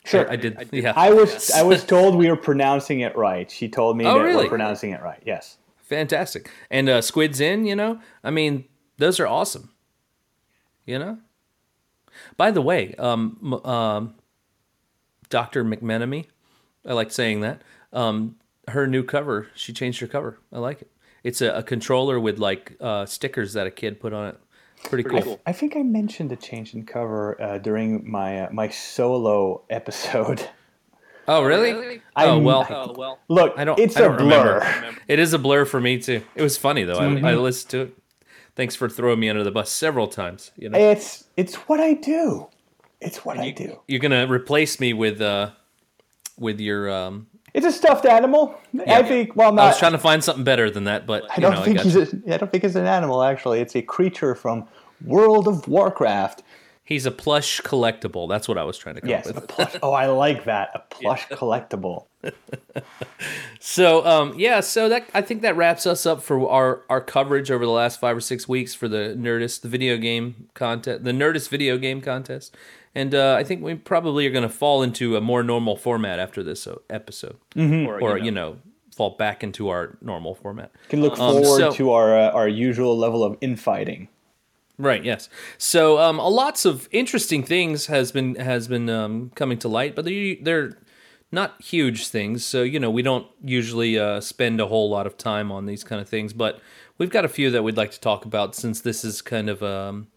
[0.06, 0.70] Sure, I, I, did.
[0.72, 3.50] Yeah, I was I was told we were pronouncing it right.
[3.50, 4.44] She told me oh, that really?
[4.44, 5.22] we're pronouncing it right.
[5.26, 6.52] Yes, fantastic.
[6.70, 8.66] And uh, Squids in, you know, I mean,
[8.98, 9.71] those are awesome.
[10.86, 11.18] You know.
[12.38, 14.16] By the way, um, um,
[15.30, 16.26] Doctor McMenemy,
[16.86, 17.62] I like saying that.
[17.94, 18.36] Um,
[18.68, 20.40] her new cover, she changed her cover.
[20.52, 20.92] I like it.
[21.24, 24.40] It's a, a controller with like uh, stickers that a kid put on it.
[24.84, 25.40] Pretty cool.
[25.46, 29.64] I, I think I mentioned the change in cover uh, during my uh, my solo
[29.70, 30.48] episode.
[31.28, 32.02] Oh really?
[32.16, 32.66] oh well.
[32.68, 33.20] Oh well.
[33.28, 33.80] Look, I don't.
[33.80, 34.60] It's I don't a blur.
[34.60, 35.02] Remember.
[35.08, 36.24] It is a blur for me too.
[36.34, 36.98] It was funny though.
[37.00, 37.24] Mm-hmm.
[37.24, 37.98] I, I listened to it
[38.56, 40.52] thanks for throwing me under the bus several times.
[40.58, 42.48] You know, it's it's what I do.
[43.00, 43.80] It's what you, I do.
[43.88, 45.52] You're gonna replace me with uh
[46.38, 47.28] with your um.
[47.54, 48.58] It's a stuffed animal.
[48.72, 49.00] Yeah.
[49.00, 49.36] I think.
[49.36, 49.64] Well, not.
[49.64, 51.84] I was trying to find something better than that, but I don't know, think I
[51.84, 51.96] he's.
[51.96, 53.24] A, I don't think it's an animal.
[53.24, 54.68] Actually, it's a creature from
[55.04, 56.44] World of Warcraft.
[56.92, 58.28] He's a plush collectible.
[58.28, 59.44] That's what I was trying to come yes, up with.
[59.46, 59.76] a plush.
[59.82, 60.72] Oh, I like that.
[60.74, 61.38] A plush yeah.
[61.42, 62.08] collectible.
[63.62, 67.50] so um, yeah, so that I think that wraps us up for our our coverage
[67.50, 71.12] over the last five or six weeks for the Nerdist the video game contest, the
[71.14, 72.58] Nerdist video game contest,
[72.94, 76.20] and uh, I think we probably are going to fall into a more normal format
[76.20, 77.88] after this uh, episode, mm-hmm.
[77.88, 78.58] or, or you, know, you know
[78.94, 80.72] fall back into our normal format.
[80.90, 84.10] Can look um, forward so, to our uh, our usual level of infighting.
[84.82, 85.04] Right.
[85.04, 85.30] Yes.
[85.60, 90.06] So, um, lots of interesting things has been has been um, coming to light, but
[90.06, 90.78] they're, they're
[91.32, 92.44] not huge things.
[92.44, 95.84] So, you know, we don't usually uh, spend a whole lot of time on these
[95.84, 96.60] kind of things, but
[96.98, 99.62] we've got a few that we'd like to talk about since this is kind of
[99.62, 100.08] um,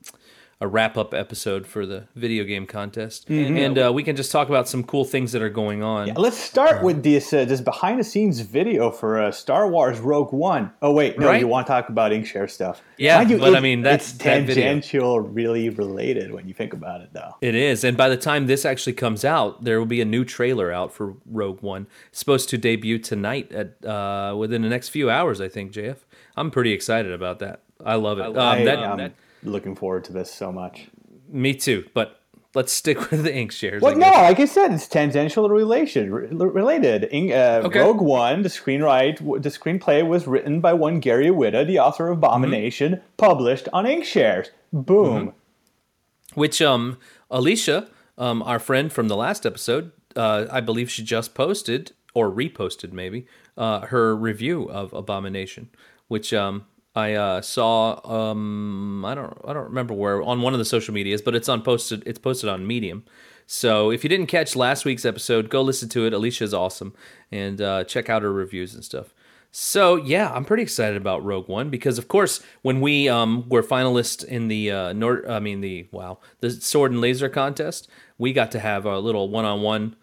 [0.64, 3.56] a wrap up episode for the video game contest, mm-hmm.
[3.56, 6.06] and uh, we can just talk about some cool things that are going on.
[6.06, 10.00] Yeah, let's start with this uh, this behind the scenes video for uh, Star Wars
[10.00, 10.72] Rogue One.
[10.80, 11.40] Oh wait, no, right?
[11.40, 12.82] you want to talk about Inkshare stuff?
[12.96, 16.72] Yeah, you, but it, I mean that's it's tangential, that really related when you think
[16.72, 17.36] about it, though.
[17.42, 20.24] It is, and by the time this actually comes out, there will be a new
[20.24, 21.86] trailer out for Rogue One.
[22.08, 25.72] It's supposed to debut tonight at uh, within the next few hours, I think.
[25.72, 25.98] JF,
[26.36, 27.60] I'm pretty excited about that.
[27.84, 28.22] I love it.
[28.22, 29.12] I, um, that, um, that
[29.44, 30.88] looking forward to this so much.
[31.28, 32.20] Me too, but
[32.54, 33.80] let's stick with the Inkshares.
[33.80, 37.04] Well, no, like I said, it's tangential relation related.
[37.04, 37.80] In, uh, okay.
[37.80, 42.18] Rogue One, the screenwrite, the screenplay was written by one Gary Whitta, the author of
[42.18, 43.06] Abomination, mm-hmm.
[43.16, 44.48] published on Inkshares.
[44.72, 45.28] Boom.
[45.28, 46.40] Mm-hmm.
[46.40, 46.98] Which um,
[47.30, 52.30] Alicia, um, our friend from the last episode, uh, I believe she just posted or
[52.30, 53.26] reposted maybe
[53.56, 55.70] uh, her review of Abomination,
[56.08, 58.00] which um, I uh, saw.
[58.04, 59.36] Um, I don't.
[59.44, 62.02] I don't remember where on one of the social medias, but it's on posted.
[62.06, 63.04] It's posted on Medium.
[63.46, 66.12] So if you didn't catch last week's episode, go listen to it.
[66.12, 66.94] Alicia's awesome,
[67.30, 69.12] and uh, check out her reviews and stuff.
[69.50, 73.62] So yeah, I'm pretty excited about Rogue One because, of course, when we um, were
[73.62, 78.32] finalists in the uh, Nord, I mean the wow, the Sword and Laser contest, we
[78.32, 79.96] got to have a little one-on-one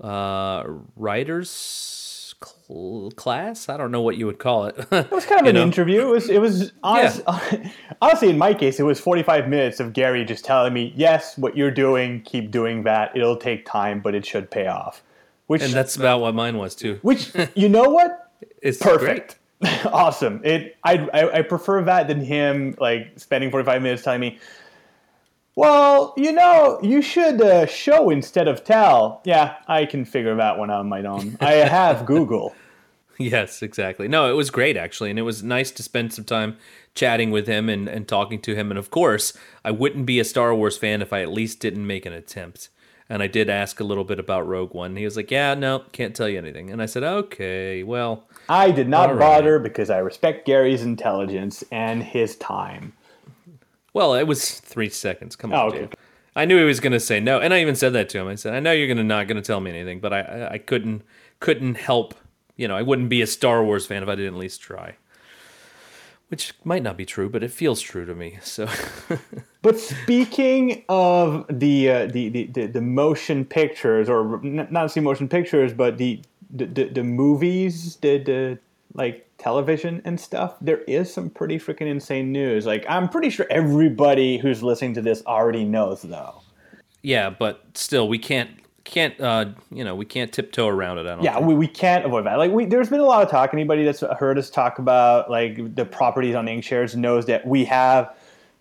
[0.00, 0.64] uh,
[0.96, 2.05] writers cl-
[3.16, 3.68] class.
[3.68, 4.76] I don't know what you would call it.
[4.92, 5.62] it was kind of an know?
[5.62, 6.00] interview.
[6.02, 6.30] It was.
[6.30, 7.70] It was honest, yeah.
[8.02, 11.56] honestly, in my case, it was 45 minutes of Gary just telling me, "Yes, what
[11.56, 13.16] you're doing, keep doing that.
[13.16, 15.02] It'll take time, but it should pay off."
[15.46, 16.98] Which, and that's about what mine was too.
[17.02, 18.32] Which you know what?
[18.62, 19.38] It's perfect.
[19.86, 20.40] awesome.
[20.44, 24.38] It I, I I prefer that than him like spending 45 minutes telling me
[25.56, 29.22] well, you know, you should uh, show instead of tell.
[29.24, 31.38] Yeah, I can figure that one out on my own.
[31.40, 32.54] I have Google.
[33.18, 34.06] Yes, exactly.
[34.06, 36.58] No, it was great actually, and it was nice to spend some time
[36.94, 38.70] chatting with him and, and talking to him.
[38.70, 39.32] And of course,
[39.64, 42.68] I wouldn't be a Star Wars fan if I at least didn't make an attempt.
[43.08, 44.90] And I did ask a little bit about Rogue One.
[44.90, 48.24] And he was like, "Yeah, no, can't tell you anything." And I said, "Okay, well."
[48.48, 49.62] I did not bother right.
[49.62, 52.92] because I respect Gary's intelligence and his time.
[53.96, 55.36] Well, it was three seconds.
[55.36, 55.88] Come on, oh, okay.
[56.34, 58.28] I knew he was going to say no, and I even said that to him.
[58.28, 60.48] I said, "I know you're going to not going to tell me anything, but I,
[60.52, 61.00] I couldn't
[61.40, 62.14] couldn't help.
[62.56, 64.96] You know, I wouldn't be a Star Wars fan if I didn't at least try."
[66.28, 68.38] Which might not be true, but it feels true to me.
[68.42, 68.68] So,
[69.62, 75.26] but speaking of the, uh, the, the, the the motion pictures, or not see motion
[75.26, 78.58] pictures, but the the, the, the movies, the, the
[78.92, 82.66] like television and stuff, there is some pretty freaking insane news.
[82.66, 86.42] Like I'm pretty sure everybody who's listening to this already knows though.
[87.02, 88.50] Yeah, but still we can't
[88.82, 91.06] can't uh you know we can't tiptoe around it.
[91.06, 91.22] I don't.
[91.22, 92.38] Yeah, we, we can't avoid that.
[92.38, 93.50] Like we, there's been a lot of talk.
[93.54, 98.16] Anybody that's heard us talk about like the properties on Inkshares knows that we have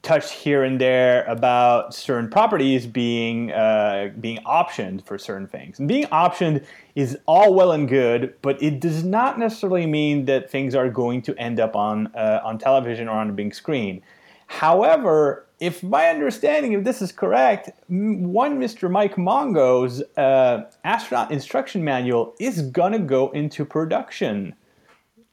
[0.05, 5.79] touched here and there about certain properties being uh, being optioned for certain things.
[5.79, 6.63] And being optioned
[6.93, 11.23] is all well and good, but it does not necessarily mean that things are going
[11.23, 14.01] to end up on uh, on television or on a big screen.
[14.47, 18.89] However, if my understanding of this is correct, one Mr.
[18.91, 24.53] Mike Mongo's uh, astronaut instruction manual is gonna go into production.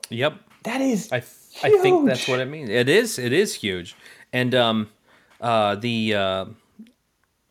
[0.09, 1.13] Yep, that is.
[1.13, 1.17] I,
[1.63, 2.71] I think that's what it means.
[2.71, 3.19] It is.
[3.19, 3.95] It is huge.
[4.33, 4.91] And um,
[5.41, 6.45] uh, the uh,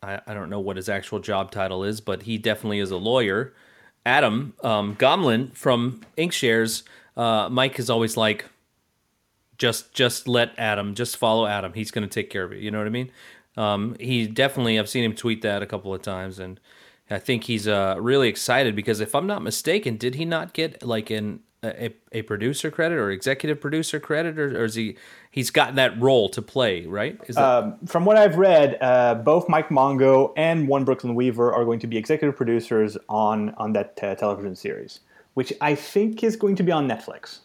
[0.02, 2.96] I, I don't know what his actual job title is, but he definitely is a
[2.96, 3.54] lawyer.
[4.04, 6.82] Adam um, Gomolin from Inkshares,
[7.16, 8.46] uh, Mike is always like,
[9.58, 11.72] just just let Adam, just follow Adam.
[11.72, 12.58] He's going to take care of it.
[12.58, 13.10] You know what I mean?
[13.56, 16.58] Um, he definitely, I've seen him tweet that a couple of times, and
[17.10, 20.82] I think he's uh, really excited because if I'm not mistaken, did he not get
[20.82, 24.96] like an a, a producer credit or executive producer credit, or, or is he
[25.30, 26.86] he's got that role to play?
[26.86, 27.24] Right?
[27.26, 31.64] That- um, from what I've read, uh, both Mike Mongo and one Brooklyn Weaver are
[31.64, 35.00] going to be executive producers on on that uh, television series,
[35.34, 37.40] which I think is going to be on Netflix.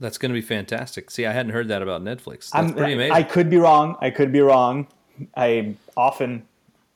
[0.00, 1.10] That's going to be fantastic.
[1.12, 2.50] See, I hadn't heard that about Netflix.
[2.50, 3.12] That's I'm, pretty amazing.
[3.12, 3.96] I could be wrong.
[4.00, 4.88] I could be wrong.
[5.36, 6.42] I often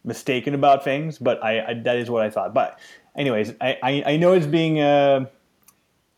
[0.03, 2.53] mistaken about things, but I, I that is what I thought.
[2.53, 2.81] But
[3.15, 5.27] anyways, I, I, I know it's being uh,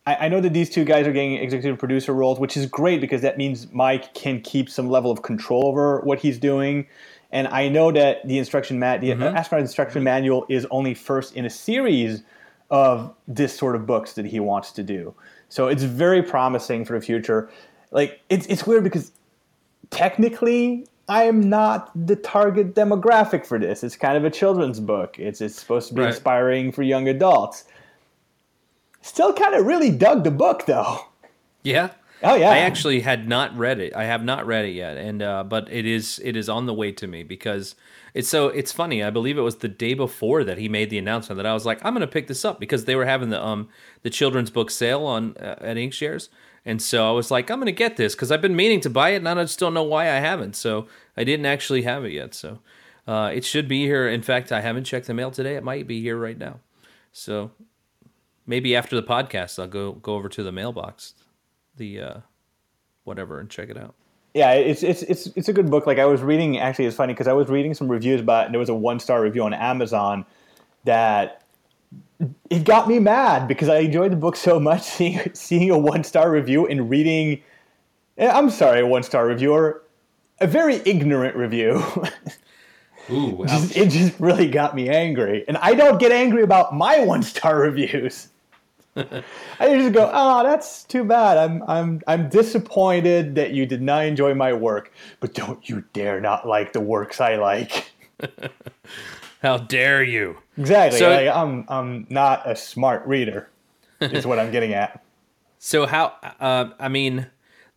[0.09, 2.99] I, I know that these two guys are getting executive producer roles, which is great
[2.99, 6.87] because that means Mike can keep some level of control over what he's doing.
[7.31, 9.21] And I know that the instruction mat, the mm-hmm.
[9.21, 12.23] astronaut instruction manual, is only first in a series
[12.71, 15.13] of this sort of books that he wants to do.
[15.47, 17.51] So it's very promising for the future.
[17.91, 19.11] Like it's it's weird because
[19.91, 23.83] technically I am not the target demographic for this.
[23.83, 25.19] It's kind of a children's book.
[25.19, 26.09] It's it's supposed to be right.
[26.09, 27.65] inspiring for young adults.
[29.01, 31.05] Still kind of really dug the book though.
[31.63, 31.91] Yeah.
[32.21, 32.49] Oh yeah.
[32.49, 33.95] I actually had not read it.
[33.95, 36.73] I have not read it yet, and uh, but it is it is on the
[36.73, 37.75] way to me because
[38.13, 39.01] it's so it's funny.
[39.01, 41.65] I believe it was the day before that he made the announcement that I was
[41.65, 43.69] like, I'm going to pick this up because they were having the um
[44.03, 46.27] the children's book sale on uh, at Inkshares,
[46.65, 48.89] and so I was like, I'm going to get this because I've been meaning to
[48.89, 50.57] buy it, and I just don't know why I haven't.
[50.57, 52.33] So I didn't actually have it yet.
[52.33, 52.59] So
[53.07, 54.09] uh, it should be here.
[54.09, 55.55] In fact, I haven't checked the mail today.
[55.55, 56.59] It might be here right now.
[57.13, 57.51] So
[58.49, 61.13] maybe after the podcast, I'll go go over to the mailbox,
[61.77, 62.17] the uh,
[63.03, 63.93] whatever, and check it out.
[64.33, 65.87] yeah, it's it's it's it's a good book.
[65.87, 68.53] Like I was reading, actually, it's funny because I was reading some reviews about, and
[68.53, 70.25] there was a one star review on Amazon
[70.83, 71.43] that
[72.49, 74.81] it got me mad because I enjoyed the book so much.
[74.97, 77.41] Seeing seeing a one star review and reading,
[78.17, 79.83] eh, I'm sorry, a one star reviewer,
[80.41, 81.83] a very ignorant review.
[83.11, 86.99] Ooh, just, it just really got me angry, and I don't get angry about my
[86.99, 88.29] one star reviews.
[89.59, 91.37] I just go, oh, that's too bad.
[91.37, 96.19] I'm I'm I'm disappointed that you did not enjoy my work, but don't you dare
[96.19, 97.91] not like the works I like.
[99.41, 100.37] How dare you?
[100.57, 100.99] Exactly.
[100.99, 103.49] So, like, I'm I'm not a smart reader.
[104.01, 105.03] is what I'm getting at.
[105.61, 106.13] So how?
[106.39, 107.27] Uh, I mean,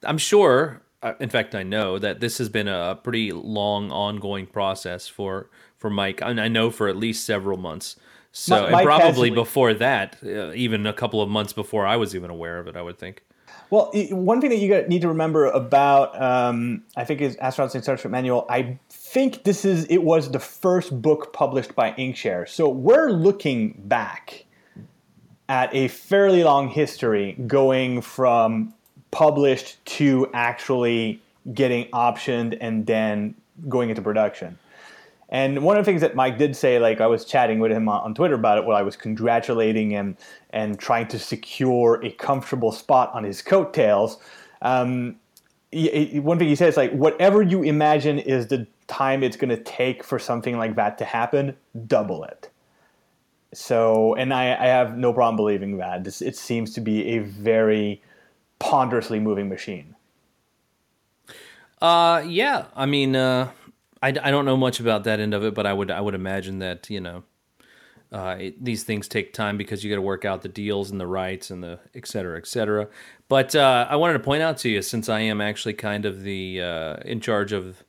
[0.04, 0.82] I'm sure.
[1.02, 5.50] Uh, in fact, I know that this has been a pretty long, ongoing process for
[5.78, 7.96] for Mike, and I know for at least several months.
[8.32, 12.30] So and probably before that, uh, even a couple of months before I was even
[12.30, 13.22] aware of it, I would think.
[13.68, 18.10] Well, one thing that you need to remember about, um, I think, is Astronaut Instruction
[18.10, 18.46] Manual.
[18.48, 23.80] I think this is it was the first book published by Inkshare, so we're looking
[23.84, 24.44] back
[25.48, 28.74] at a fairly long history, going from
[29.10, 31.20] published to actually
[31.52, 33.34] getting optioned and then
[33.68, 34.58] going into production.
[35.32, 37.88] And one of the things that Mike did say, like I was chatting with him
[37.88, 40.14] on, Twitter about it, while I was congratulating him
[40.50, 44.18] and trying to secure a comfortable spot on his coattails.
[44.60, 45.16] Um,
[45.72, 50.04] one thing he says, like, whatever you imagine is the time it's going to take
[50.04, 52.50] for something like that to happen, double it.
[53.54, 56.04] So, and I, I have no problem believing that.
[56.04, 58.02] This, it seems to be a very
[58.58, 59.96] ponderously moving machine.
[61.80, 62.66] Uh, yeah.
[62.76, 63.50] I mean, uh,
[64.02, 66.14] I, I don't know much about that end of it, but I would I would
[66.14, 67.22] imagine that you know
[68.12, 71.00] uh, it, these things take time because you got to work out the deals and
[71.00, 72.88] the rights and the et cetera, et cetera.
[73.28, 76.22] But uh, I wanted to point out to you, since I am actually kind of
[76.22, 77.84] the uh, in charge of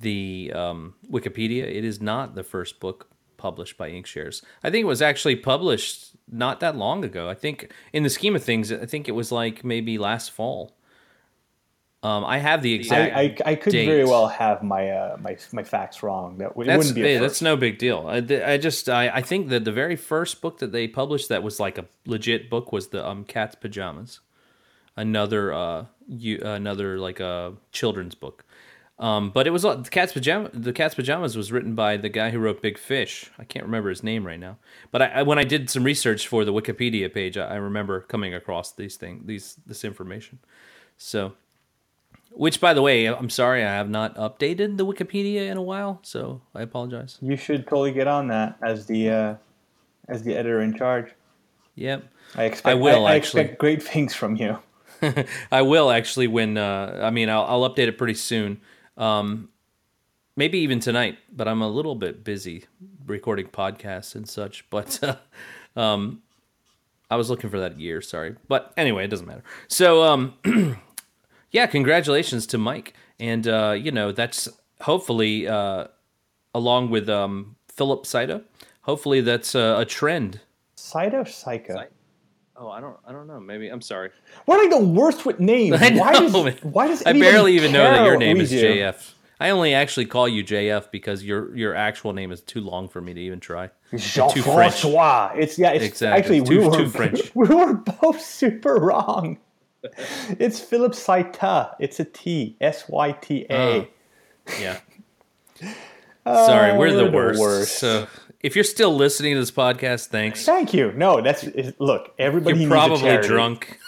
[0.00, 4.42] the um, Wikipedia, it is not the first book published by Inkshares.
[4.62, 7.28] I think it was actually published not that long ago.
[7.28, 10.76] I think in the scheme of things, I think it was like maybe last fall.
[12.02, 13.16] Um, I have the exact.
[13.16, 13.86] I, I, I could date.
[13.86, 16.38] very well have my uh, my my facts wrong.
[16.38, 17.02] That it that's, wouldn't be.
[17.02, 18.06] Hey, that's no big deal.
[18.06, 18.18] I,
[18.52, 21.58] I just I, I think that the very first book that they published that was
[21.58, 24.20] like a legit book was the um Cat's Pajamas,
[24.96, 28.44] another uh you another like a children's book.
[29.00, 30.50] Um, but it was uh, the cat's pajama.
[30.52, 33.30] The cat's pajamas was written by the guy who wrote Big Fish.
[33.38, 34.56] I can't remember his name right now.
[34.90, 38.34] But I, when I did some research for the Wikipedia page, I, I remember coming
[38.34, 40.40] across these things, these this information.
[40.96, 41.34] So
[42.38, 45.98] which, by the way, I'm sorry I have not updated the Wikipedia in a while,
[46.02, 47.18] so I apologize.
[47.20, 49.34] You should totally get on that as the uh,
[50.08, 51.12] as the editor in charge.
[51.74, 52.04] Yep.
[52.36, 52.68] I expect.
[52.68, 54.58] I will I, I expect great things from you.
[55.52, 58.60] I will actually when uh, I mean I'll, I'll update it pretty soon.
[58.96, 59.48] Um,
[60.36, 62.66] maybe even tonight, but I'm a little bit busy
[63.04, 64.64] recording podcasts and such.
[64.70, 65.16] But uh,
[65.78, 66.22] um,
[67.10, 68.00] I was looking for that year.
[68.00, 69.42] Sorry, but anyway, it doesn't matter.
[69.66, 70.34] So um,
[71.50, 72.94] yeah, congratulations to Mike.
[73.20, 74.48] And, uh, you know, that's
[74.80, 75.88] hopefully, uh,
[76.54, 78.42] along with um, Philip Saito,
[78.82, 80.40] hopefully that's a trend.
[80.76, 81.84] Saito Psycho?
[82.60, 83.38] Oh, I don't, I don't know.
[83.38, 84.10] Maybe I'm sorry.
[84.46, 85.76] What are the worst with names?
[85.80, 86.00] I know.
[86.00, 88.60] Why does, why does I barely even know that your name is do?
[88.60, 89.14] JF.
[89.40, 93.00] I only actually call you JF because your your actual name is too long for
[93.00, 93.70] me to even try.
[93.96, 95.32] Jean Francois.
[95.36, 95.70] It's yeah.
[95.70, 96.18] It's exactly.
[96.18, 97.32] actually it's too, we were too French.
[97.36, 99.38] We were both super wrong.
[99.82, 101.74] It's Philip Saita.
[101.78, 102.56] It's a T.
[102.60, 103.54] S Y T A.
[103.54, 103.86] Oh.
[104.60, 104.78] Yeah.
[106.24, 107.38] Sorry, we're, the, worst.
[107.38, 107.78] the worst.
[107.78, 108.06] So
[108.40, 110.44] if you're still listening to this podcast, thanks.
[110.44, 110.92] Thank you.
[110.92, 111.46] No, that's
[111.78, 112.14] look.
[112.18, 113.78] Everybody you're probably drunk.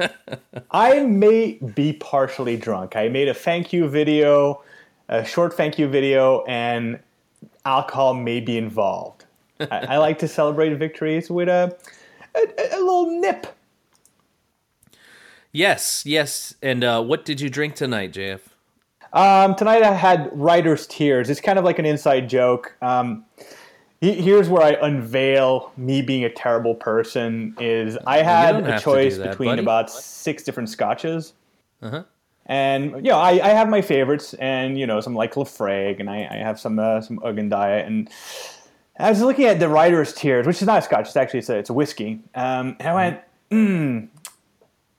[0.70, 2.96] I may be partially drunk.
[2.96, 4.62] I made a thank you video,
[5.08, 7.00] a short thank you video, and
[7.64, 9.24] alcohol may be involved.
[9.60, 11.76] I, I, like to celebrate victories with a,
[12.34, 12.40] a,
[12.76, 13.57] a little nip
[15.52, 16.54] Yes, yes.
[16.62, 18.40] And uh, what did you drink tonight, JF?
[19.12, 21.30] Um, tonight I had writer's tears.
[21.30, 22.76] It's kind of like an inside joke.
[22.82, 23.24] Um,
[24.00, 27.54] here's where I unveil me being a terrible person.
[27.58, 29.62] Is I had a choice that, between buddy.
[29.62, 31.32] about six different scotches.
[31.80, 32.04] Uh-huh.
[32.46, 36.08] And you know, I, I have my favorites, and you know, some like Laphroaig, and
[36.08, 38.10] I, I have some uh, some Uigeadail, and
[38.98, 41.06] I was looking at the writer's tears, which is not a scotch.
[41.08, 42.20] It's actually it's a, it's a whiskey.
[42.34, 43.20] Um, and I went,
[43.50, 44.06] hmm,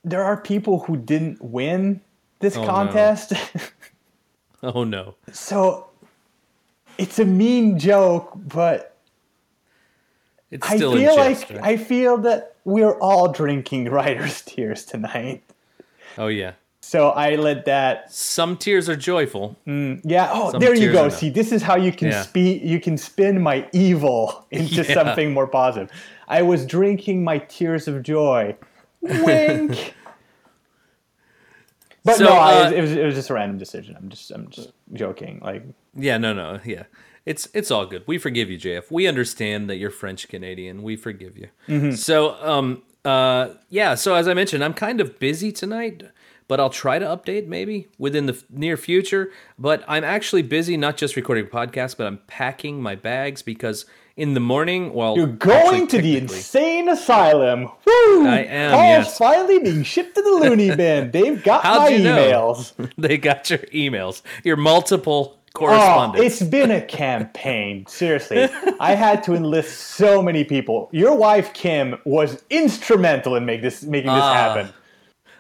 [0.04, 2.02] there are people who didn't win
[2.40, 3.34] this oh, contest.
[3.34, 3.42] No.
[4.76, 5.16] oh no.
[5.32, 5.88] So
[6.98, 8.98] it's a mean joke, but
[10.52, 11.60] it's I feel gist, like right?
[11.62, 15.44] I feel that we're all drinking writer's tears tonight.
[16.18, 16.54] Oh yeah.
[16.82, 18.12] So I let that.
[18.12, 19.56] Some tears are joyful.
[19.68, 20.30] Mm, yeah.
[20.34, 21.10] Oh, Some there you go.
[21.10, 22.24] See, this is how you can Yeah.
[22.24, 24.94] spe- You can spin my evil into Yeah.
[24.94, 25.92] something more positive.
[26.28, 28.56] I was drinking my tears of joy.
[29.02, 29.96] Wink.
[32.04, 33.96] but So, no, I, uh, it, was, it was just a random decision.
[33.98, 35.40] I'm just I'm just joking.
[35.44, 35.64] Like
[35.96, 36.84] Yeah, no, no, yeah.
[37.26, 38.04] It's it's all good.
[38.08, 38.90] We forgive you, JF.
[38.90, 40.84] We understand that you're French Canadian.
[40.84, 41.50] We forgive you.
[41.68, 41.92] Mm-hmm.
[41.92, 43.96] So, um, uh, yeah.
[43.96, 46.04] So as I mentioned, I'm kind of busy tonight,
[46.48, 49.32] but I'll try to update maybe within the near future.
[49.58, 53.86] But I'm actually busy, not just recording a podcast, but I'm packing my bags because
[54.20, 57.64] in the morning, well, you're going actually, to the insane asylum.
[57.64, 58.28] Woo!
[58.28, 59.18] I am, Paul's yes.
[59.18, 61.12] finally being shipped to the loony bin.
[61.12, 62.18] They've got my you know?
[62.18, 62.92] emails.
[62.98, 66.22] they got your emails, your multiple correspondence.
[66.22, 67.86] Oh, it's been a campaign.
[67.88, 68.50] Seriously,
[68.82, 70.90] I had to enlist so many people.
[70.92, 74.34] Your wife Kim was instrumental in make this making this Ah.
[74.34, 74.74] happen.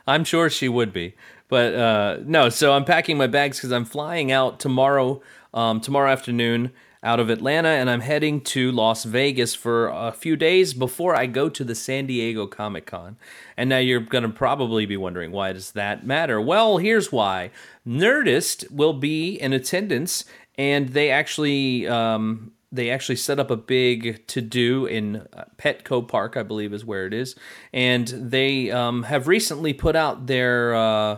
[0.08, 1.16] I'm sure she would be.
[1.50, 5.22] But uh, no, so I'm packing my bags because I'm flying out tomorrow,
[5.54, 6.72] um, tomorrow afternoon
[7.02, 11.28] out of Atlanta, and I'm heading to Las Vegas for a few days before I
[11.28, 13.16] go to the San Diego Comic Con.
[13.56, 16.42] And now you're going to probably be wondering, why does that matter?
[16.42, 17.52] Well, here's why
[17.88, 20.26] Nerdist will be in attendance,
[20.58, 21.88] and they actually.
[21.88, 26.72] Um, they actually set up a big to do in uh, Petco Park, I believe
[26.72, 27.36] is where it is.
[27.74, 31.18] And they um, have recently put out their uh,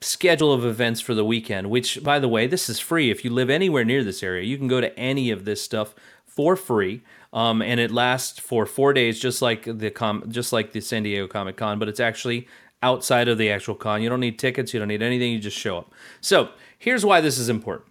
[0.00, 3.10] schedule of events for the weekend, which, by the way, this is free.
[3.10, 5.94] If you live anywhere near this area, you can go to any of this stuff
[6.26, 7.02] for free.
[7.32, 11.02] Um, and it lasts for four days, just like the com- just like the San
[11.02, 12.48] Diego Comic Con, but it's actually
[12.82, 14.02] outside of the actual con.
[14.02, 15.92] You don't need tickets, you don't need anything, you just show up.
[16.20, 17.88] So here's why this is important.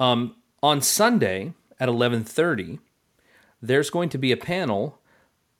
[0.00, 2.80] Um, on Sunday at 11:30,
[3.60, 4.98] there's going to be a panel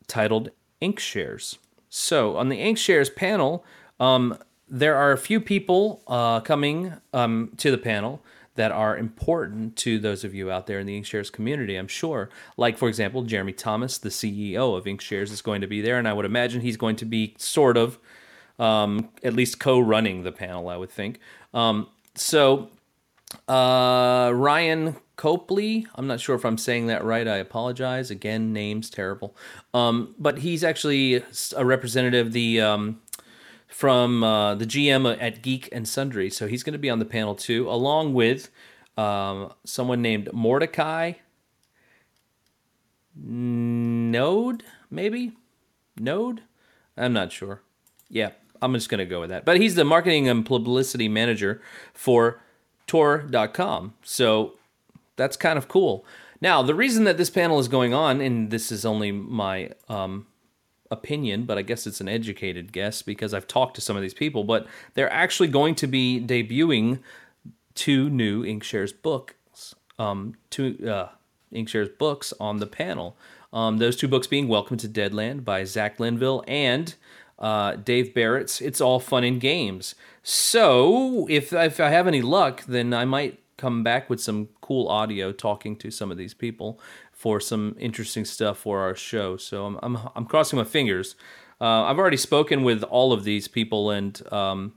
[0.09, 1.59] titled Ink Shares.
[1.89, 3.65] So on the Ink Shares panel,
[4.01, 4.39] um,
[4.73, 8.23] there are a few people uh, coming um, to the panel
[8.55, 12.31] that are important to those of you out there in the Inkshares community, I'm sure.
[12.57, 16.09] Like, for example, Jeremy Thomas, the CEO of Inkshares, is going to be there, and
[16.09, 17.99] I would imagine he's going to be sort of
[18.59, 20.71] um, at least co-running the panel.
[20.71, 21.21] I would think.
[21.53, 22.71] Um, so
[23.49, 25.87] uh, Ryan Copley.
[25.95, 27.29] I'm not sure if I'm saying that right.
[27.29, 28.11] I apologize.
[28.11, 29.37] Again, name's terrible.
[29.75, 31.23] Um, but he's actually
[31.57, 33.02] a representative of the um,
[33.83, 36.31] from uh, the GM at Geek and Sundry.
[36.31, 38.49] So he's going to be on the panel too, along with
[38.97, 41.17] um, someone named Mordicai
[43.21, 45.33] Knode, maybe
[45.99, 46.43] Knode.
[46.97, 47.63] I'm not sure.
[48.09, 48.31] Yeah,
[48.63, 49.45] I'm just going to go with that.
[49.45, 51.61] But he's the marketing and publicity manager
[51.93, 52.41] for
[52.87, 53.95] Tor.com.
[54.05, 54.59] So
[55.17, 56.05] that's kind of cool.
[56.41, 60.29] Now, the reason that this panel is going on, and this is only my um,
[60.93, 64.15] opinion, but I guess it's an educated guess because I've talked to some of these
[64.15, 67.01] people, but they're actually going to be debuting
[67.75, 71.09] two new Inkshares books, um, two uh,
[71.53, 73.17] Inkshares books on the panel.
[73.53, 76.95] Um, those two books being Welcome to Deadland by Zach Linville and
[77.39, 79.95] uh, Dave Barrett's It's All Fun and Games.
[80.23, 84.89] So, if, if I have any luck, then I might come back with some cool
[84.89, 86.81] audio talking to some of these people
[87.23, 89.37] for some interesting stuff for our show.
[89.37, 91.15] So, I'm, I'm, I'm crossing my fingers.
[91.61, 94.73] Uh, I've already spoken with all of these people, and um,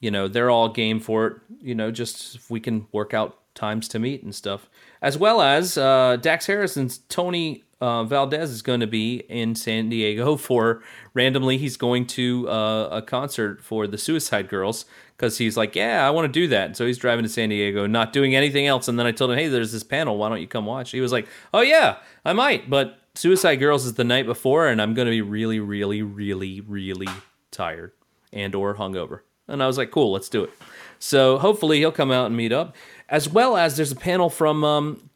[0.00, 1.36] you know they're all game for it.
[1.62, 4.68] You know, just if we can work out times to meet and stuff,
[5.00, 9.88] as well as uh, Dax Harrison's Tony uh, Valdez is going to be in San
[9.88, 10.82] Diego for
[11.14, 11.56] randomly.
[11.56, 14.84] He's going to uh, a concert for the Suicide Girls
[15.22, 16.76] because he's like, yeah, I want to do that.
[16.76, 18.88] So he's driving to San Diego, not doing anything else.
[18.88, 20.18] And then I told him, hey, there's this panel.
[20.18, 20.90] Why don't you come watch?
[20.90, 24.82] He was like, oh yeah, I might, but Suicide Girls is the night before, and
[24.82, 27.06] I'm going to be really, really, really, really
[27.52, 27.92] tired
[28.32, 29.20] and or hungover.
[29.46, 30.50] And I was like, cool, let's do it.
[30.98, 32.74] So hopefully he'll come out and meet up.
[33.08, 35.08] As well as there's a panel from um,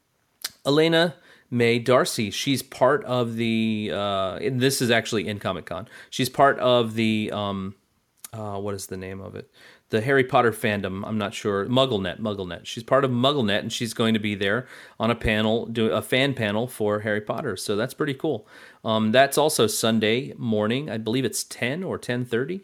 [0.64, 1.16] Elena
[1.50, 2.30] May Darcy.
[2.30, 3.90] She's part of the.
[3.92, 5.88] Uh, and this is actually in Comic Con.
[6.10, 7.32] She's part of the.
[7.32, 7.74] Um,
[8.32, 9.50] uh, what is the name of it?
[9.90, 11.04] The Harry Potter fandom.
[11.06, 11.64] I'm not sure.
[11.66, 12.18] MuggleNet.
[12.18, 12.66] MuggleNet.
[12.66, 14.66] She's part of MuggleNet, and she's going to be there
[14.98, 17.56] on a panel, do a fan panel for Harry Potter.
[17.56, 18.48] So that's pretty cool.
[18.84, 20.90] Um, that's also Sunday morning.
[20.90, 22.62] I believe it's 10 or 10:30.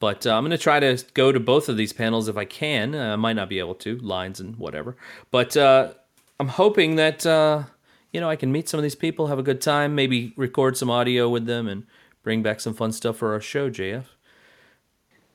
[0.00, 2.44] But uh, I'm going to try to go to both of these panels if I
[2.44, 2.94] can.
[2.94, 4.96] Uh, I might not be able to, lines and whatever.
[5.30, 5.94] But uh,
[6.38, 7.64] I'm hoping that uh,
[8.12, 10.76] you know I can meet some of these people, have a good time, maybe record
[10.76, 11.84] some audio with them, and
[12.22, 14.04] bring back some fun stuff for our show, JF.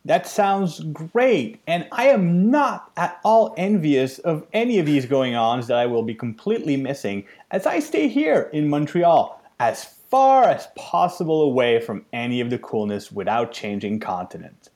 [0.05, 1.61] That sounds great.
[1.65, 5.85] And I am not at all envious of any of these going ons that I
[5.85, 11.79] will be completely missing as I stay here in Montreal as far as possible away
[11.79, 14.69] from any of the coolness without changing continent.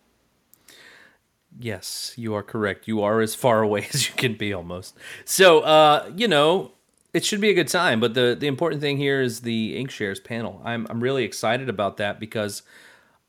[1.59, 2.88] Yes, you are correct.
[2.88, 4.97] You are as far away as you can be almost.
[5.25, 6.71] So, uh, you know,
[7.13, 7.99] it should be a good time.
[7.99, 10.61] But the the important thing here is the Inkshares panel.
[10.63, 12.63] I'm I'm really excited about that because,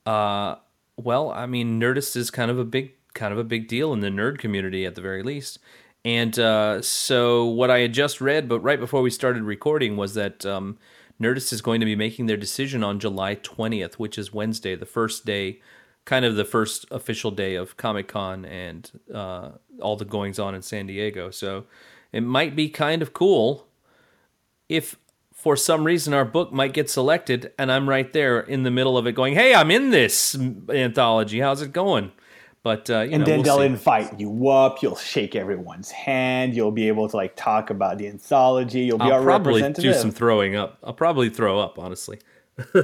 [0.07, 0.57] uh,
[0.99, 4.01] well, I mean, Nerdist is kind of a big kind of a big deal in
[4.01, 5.59] the nerd community at the very least.
[6.05, 10.14] And uh, so, what I had just read, but right before we started recording, was
[10.14, 10.78] that um,
[11.20, 14.86] Nerdist is going to be making their decision on July 20th, which is Wednesday, the
[14.86, 15.61] first day,
[16.05, 20.55] kind of the first official day of Comic Con and uh, all the goings on
[20.55, 21.30] in San Diego.
[21.30, 21.66] So,
[22.12, 23.66] it might be kind of cool
[24.68, 24.96] if
[25.49, 28.99] for some reason our book might get selected and I'm right there in the middle
[28.99, 30.36] of it going, "Hey, I'm in this
[30.68, 31.40] anthology.
[31.40, 32.12] How's it going?"
[32.62, 33.64] But uh, you and know, then we'll they'll see.
[33.64, 34.82] invite you up.
[34.82, 36.55] You'll shake everyone's hand.
[36.55, 38.80] You'll be able to like talk about the anthology.
[38.80, 40.76] You'll be I'll our probably do some throwing up.
[40.84, 42.18] I'll probably throw up, honestly.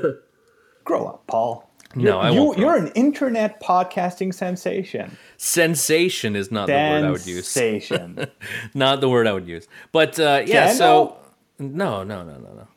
[0.85, 1.71] Grow up, Paul.
[1.95, 5.19] No, I you, won't You're an internet podcasting sensation.
[5.37, 7.47] Sensation is not the word I would use.
[7.47, 8.27] Sensation.
[8.75, 9.69] Not the word I would use.
[9.93, 11.19] But uh, yeah, so
[11.59, 12.69] no, no, no, no, no.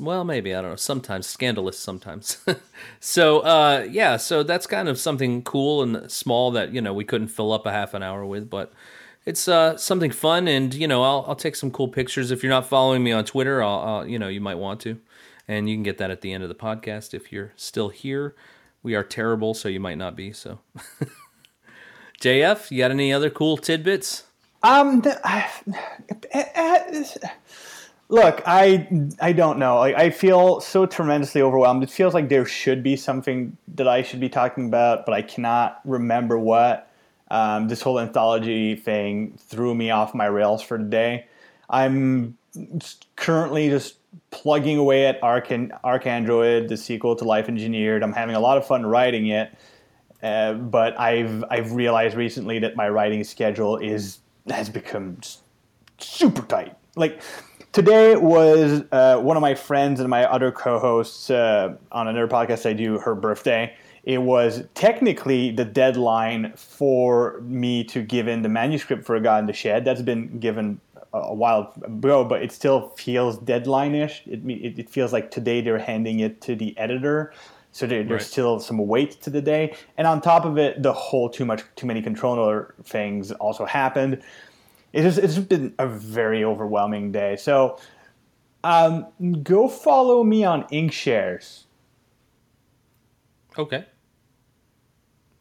[0.00, 0.76] Well, maybe I don't know.
[0.76, 1.78] Sometimes scandalous.
[1.78, 2.38] Sometimes.
[3.00, 7.04] so uh, yeah, so that's kind of something cool and small that you know we
[7.04, 8.72] couldn't fill up a half an hour with, but
[9.26, 10.48] it's uh, something fun.
[10.48, 12.30] And you know, I'll I'll take some cool pictures.
[12.30, 14.98] If you're not following me on Twitter, I'll, I'll you know you might want to,
[15.46, 18.34] and you can get that at the end of the podcast if you're still here.
[18.82, 20.32] We are terrible, so you might not be.
[20.32, 20.60] So,
[22.20, 24.24] JF, you got any other cool tidbits?
[24.62, 25.50] Um, th- I,
[26.34, 27.28] uh,
[28.08, 28.88] look, I
[29.20, 29.78] I don't know.
[29.78, 31.82] I feel so tremendously overwhelmed.
[31.82, 35.22] It feels like there should be something that I should be talking about, but I
[35.22, 36.90] cannot remember what.
[37.30, 41.26] Um, this whole anthology thing threw me off my rails for today.
[41.70, 42.36] I'm
[43.16, 43.96] currently just
[44.30, 45.50] plugging away at Arc
[46.06, 48.02] Android, the sequel to Life Engineered.
[48.02, 49.56] I'm having a lot of fun writing it.
[50.22, 55.18] Uh, but I've I've realized recently that my writing schedule is has become
[55.98, 56.76] super tight.
[56.96, 57.20] Like
[57.74, 62.64] today was uh, one of my friends and my other co-hosts uh, on another podcast
[62.66, 63.74] I do her birthday.
[64.04, 69.40] It was technically the deadline for me to give in the manuscript for A God
[69.40, 69.84] in the Shed.
[69.84, 70.80] That's been given
[71.12, 74.22] a while ago, but it still feels deadline-ish.
[74.26, 77.32] It, it, it feels like today they're handing it to the editor.
[77.72, 78.30] So there, there's Right.
[78.30, 81.64] still some weight to the day, and on top of it, the whole too much,
[81.74, 84.22] too many controller things also happened.
[84.94, 87.34] It has, it's been a very overwhelming day.
[87.34, 87.78] So,
[88.62, 89.08] um,
[89.42, 91.64] go follow me on Inkshares.
[93.58, 93.84] Okay.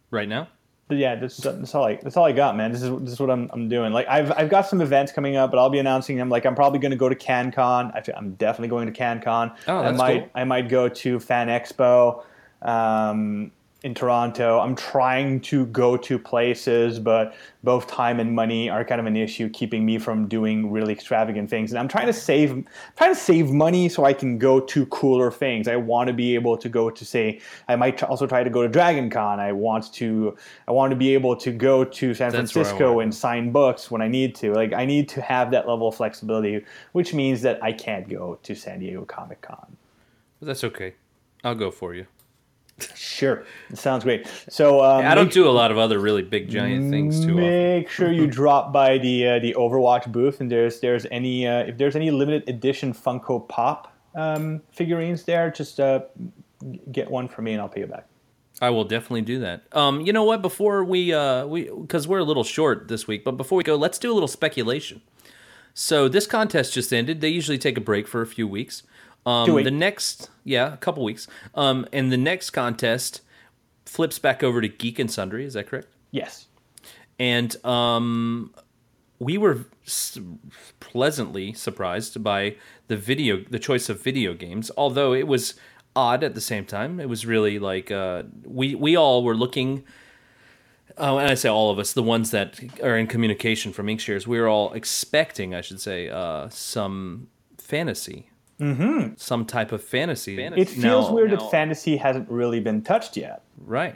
[0.10, 0.48] Right now?
[0.88, 2.72] But yeah, that's, that's all I that's all I got, man.
[2.72, 3.94] This is this is what I'm, I'm doing.
[3.94, 6.30] Like I've I've got some events coming up, but I'll be announcing them.
[6.30, 7.96] Like I'm probably going to go to CanCon.
[7.96, 9.56] I I'm definitely going to CanCon.
[9.68, 10.30] Oh, that's I might cool.
[10.36, 12.26] I might go to Fan Expo
[12.64, 13.52] um,
[13.84, 14.60] in Toronto.
[14.60, 19.18] I'm trying to go to places, but both time and money are kind of an
[19.18, 21.72] issue, keeping me from doing really extravagant things.
[21.72, 22.66] And I'm trying to save
[22.96, 25.68] trying to save money so I can go to cooler things.
[25.68, 28.62] I want to be able to go to say I might also try to go
[28.62, 29.42] to Dragon Con.
[29.42, 33.14] I want to I want to be able to go to San That's Francisco and
[33.14, 34.54] sign books when I need to.
[34.54, 36.64] Like I need to have that level of flexibility,
[36.94, 39.76] which means that I can't go to San Diego Comic Con.
[40.40, 40.94] But that's okay.
[41.44, 42.08] I'll go for you.
[42.96, 44.28] Sure, it sounds great.
[44.50, 47.36] So um, I don't do a lot of other really big giant things too often.
[47.36, 51.60] Make sure you drop by the uh, the Overwatch booth, and there's there's any uh,
[51.60, 56.02] if there's any limited edition Funko Pop um, figurines there, just uh,
[56.92, 58.08] get one for me, and I'll pay you back.
[58.62, 59.64] I will definitely do that.
[59.72, 60.42] Um, you know what?
[60.42, 63.76] Before we uh we because we're a little short this week, but before we go,
[63.76, 65.02] let's do a little speculation.
[65.74, 67.22] So this contest just ended.
[67.22, 68.84] They usually take a break for a few weeks.
[69.26, 71.28] Um, the next, yeah, a couple weeks.
[71.56, 73.22] Um, and the next contest
[73.86, 75.46] flips back over to Geek and Sundry.
[75.46, 75.88] Is that correct?
[76.12, 76.48] Yes.
[77.20, 78.54] and um,
[79.20, 79.66] we were
[80.80, 82.56] pleasantly surprised by
[82.88, 84.70] the video, the choice of video games.
[84.78, 85.54] Although it was
[85.96, 89.84] odd at the same time, it was really like uh, we we all were looking.
[90.98, 94.28] Oh, and I say all of us, the ones that are in communication from Inkshares,
[94.28, 98.30] we were all expecting, I should say, uh, some fantasy,
[98.64, 99.14] mm-hmm.
[99.18, 100.42] some type of fantasy.
[100.42, 103.42] It feels Now- weird now- that fantasy hasn't really been touched yet.
[103.58, 103.96] Right.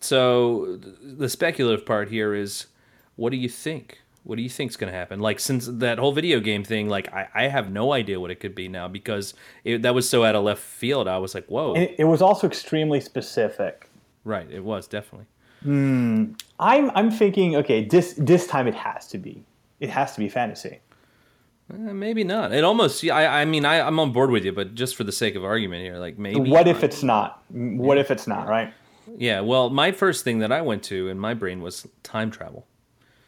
[0.00, 2.66] So the speculative part here is,
[3.16, 4.02] what do you think?
[4.24, 5.20] What do you think's going to happen?
[5.20, 8.40] Like since that whole video game thing, like I, I have no idea what it
[8.40, 11.06] could be now because it, that was so out of left field.
[11.08, 11.74] I was like, whoa.
[11.74, 13.88] It, it was also extremely specific.
[14.24, 14.50] right.
[14.50, 15.26] It was definitely.
[15.64, 19.44] I'm I'm thinking, okay, this this time it has to be.
[19.80, 20.80] It has to be fantasy.
[21.72, 22.52] Eh, maybe not.
[22.52, 23.02] It almost.
[23.02, 23.42] yeah, I.
[23.42, 25.82] I mean, I, I'm on board with you, but just for the sake of argument
[25.82, 26.50] here, like maybe.
[26.50, 27.42] What if it's not?
[27.50, 28.48] What if it's not?
[28.48, 28.72] Right?
[29.16, 32.66] Yeah, well, my first thing that I went to in my brain was time travel.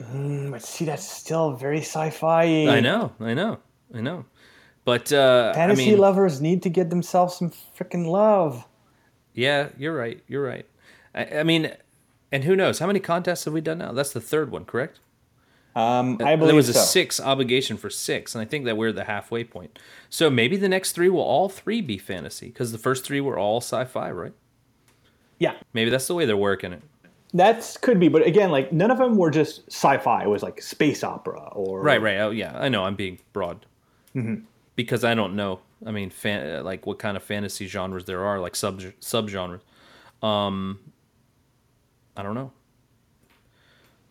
[0.02, 2.68] Mm, but see, that's still very sci-fi.
[2.68, 3.58] I know, I know,
[3.94, 4.24] I know.
[4.84, 8.66] But uh, Fantasy I mean, lovers need to get themselves some freaking love.
[9.34, 10.22] yeah, you're right.
[10.26, 10.66] You're right.
[11.14, 11.72] I, I mean,
[12.32, 13.92] and who knows how many contests have we done now?
[13.92, 15.00] That's the third one, correct?
[15.78, 16.80] Um, I believe there was a so.
[16.80, 19.78] six obligation for six, and I think that we're at the halfway point.
[20.10, 23.38] So maybe the next three will all three be fantasy because the first three were
[23.38, 24.32] all sci-fi, right?
[25.38, 26.82] Yeah, Maybe that's the way they're working it.
[27.32, 30.24] That's could be, but again, like none of them were just sci-fi.
[30.24, 32.16] It was like space opera or Right, right.
[32.18, 32.58] Oh, yeah.
[32.58, 32.84] I know.
[32.84, 33.64] I'm being broad
[34.74, 35.60] because I don't know.
[35.86, 39.60] I mean, fan, like what kind of fantasy genres there are, like sub subgenres.
[40.22, 40.80] Um,
[42.16, 42.50] I don't know.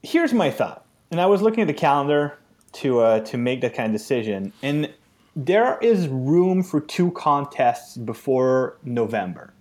[0.01, 2.37] Here's my thought, and I was looking at the calendar
[2.73, 4.93] to uh, to make that kind of decision, and
[5.35, 9.53] there is room for two contests before November.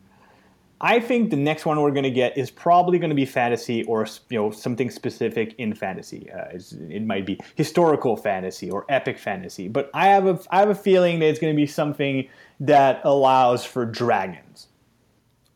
[0.81, 3.83] I think the next one we're going to get is probably going to be fantasy
[3.85, 6.31] or you know something specific in fantasy.
[6.31, 6.59] Uh,
[6.91, 10.75] it might be historical fantasy or epic fantasy, but I have a I have a
[10.75, 12.29] feeling that it's going to be something
[12.61, 14.69] that allows for dragons.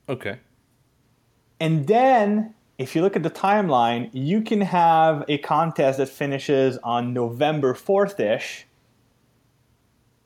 [0.09, 0.39] Okay.
[1.61, 6.79] And then, if you look at the timeline, you can have a contest that finishes
[6.79, 8.67] on November 4th ish,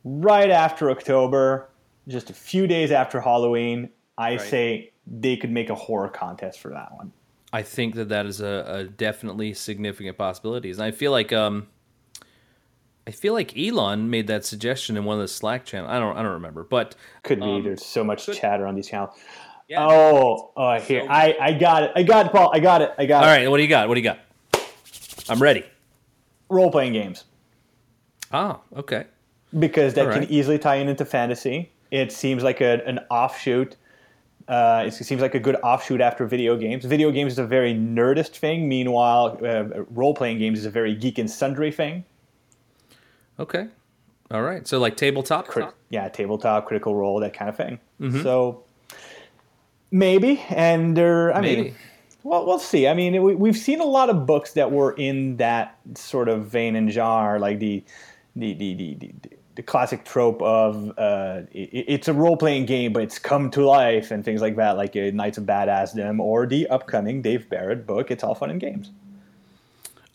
[0.04, 1.68] right after October,
[2.06, 3.90] just a few days after Halloween.
[4.16, 4.40] I Right.
[4.40, 7.12] say they could make a horror contest for that one.
[7.52, 10.78] I think that that is a, a definitely significant possibilities.
[10.78, 11.66] And I feel like um,
[13.06, 15.90] I feel like Elon made that suggestion in one of the Slack channels.
[15.90, 16.94] I don't I don't remember, but
[17.24, 17.46] Could be.
[17.46, 19.16] Um, There's so much could- chatter on these channels.
[19.68, 19.86] Yeah.
[19.86, 21.02] Oh, oh, here.
[21.02, 21.92] So- I, I got it.
[21.96, 22.50] I got it, Paul.
[22.52, 22.92] I got it.
[22.98, 23.32] I got all it.
[23.32, 23.50] right.
[23.50, 23.88] What do you got?
[23.88, 24.18] What do you got?
[25.28, 25.64] I'm ready.
[26.50, 27.24] Role playing games.
[28.32, 29.04] Ah, okay.
[29.58, 31.70] because that All can easily tie in into fantasy.
[31.90, 33.76] It seems like a, an offshoot.
[34.48, 36.84] Uh, it seems like a good offshoot after video games.
[36.84, 38.68] Video games is a very nerdist thing.
[38.68, 42.04] Meanwhile, uh, role playing games is a very geek and sundry thing.
[43.38, 43.68] Okay.
[44.30, 44.66] All right.
[44.66, 45.46] So like tabletop.
[45.46, 47.78] Crit- yeah, tabletop, critical role, that kind of thing.
[48.00, 48.22] Mm-hmm.
[48.22, 48.63] So
[49.94, 51.34] maybe, and there.
[51.34, 51.62] I Maybe.
[51.62, 51.74] mean,
[52.24, 52.88] well, we'll see.
[52.88, 56.46] I mean, we, we've seen a lot of books that were in that sort of
[56.46, 57.82] vein and genre, like the
[58.36, 59.12] the the the, the,
[59.54, 63.64] the classic trope of uh, it, it's a role playing game, but it's come to
[63.64, 67.86] life and things like that, like uh, Knights of Badassdom or the upcoming Dave Barrett
[67.86, 68.10] book.
[68.10, 68.90] It's all fun and games.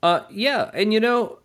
[0.03, 1.39] Uh, yeah, and you know,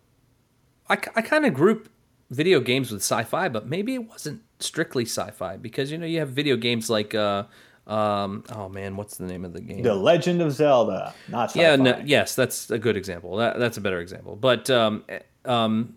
[0.89, 1.89] I, I kind of group
[2.29, 6.29] video games with sci-fi, but maybe it wasn't strictly sci-fi because you know you have
[6.29, 7.43] video games like uh,
[7.87, 9.83] um, oh man, what's the name of the game?
[9.83, 11.61] The Legend of Zelda, not sci-fi.
[11.61, 13.35] yeah, no, yes, that's a good example.
[13.37, 14.35] That, that's a better example.
[14.35, 15.95] But um, eh, um,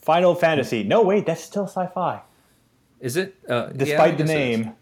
[0.00, 0.82] Final Fantasy.
[0.82, 2.20] No, wait, that's still sci-fi,
[3.00, 3.36] is it?
[3.48, 4.58] Uh, yeah, despite the guess it is.
[4.58, 4.72] name.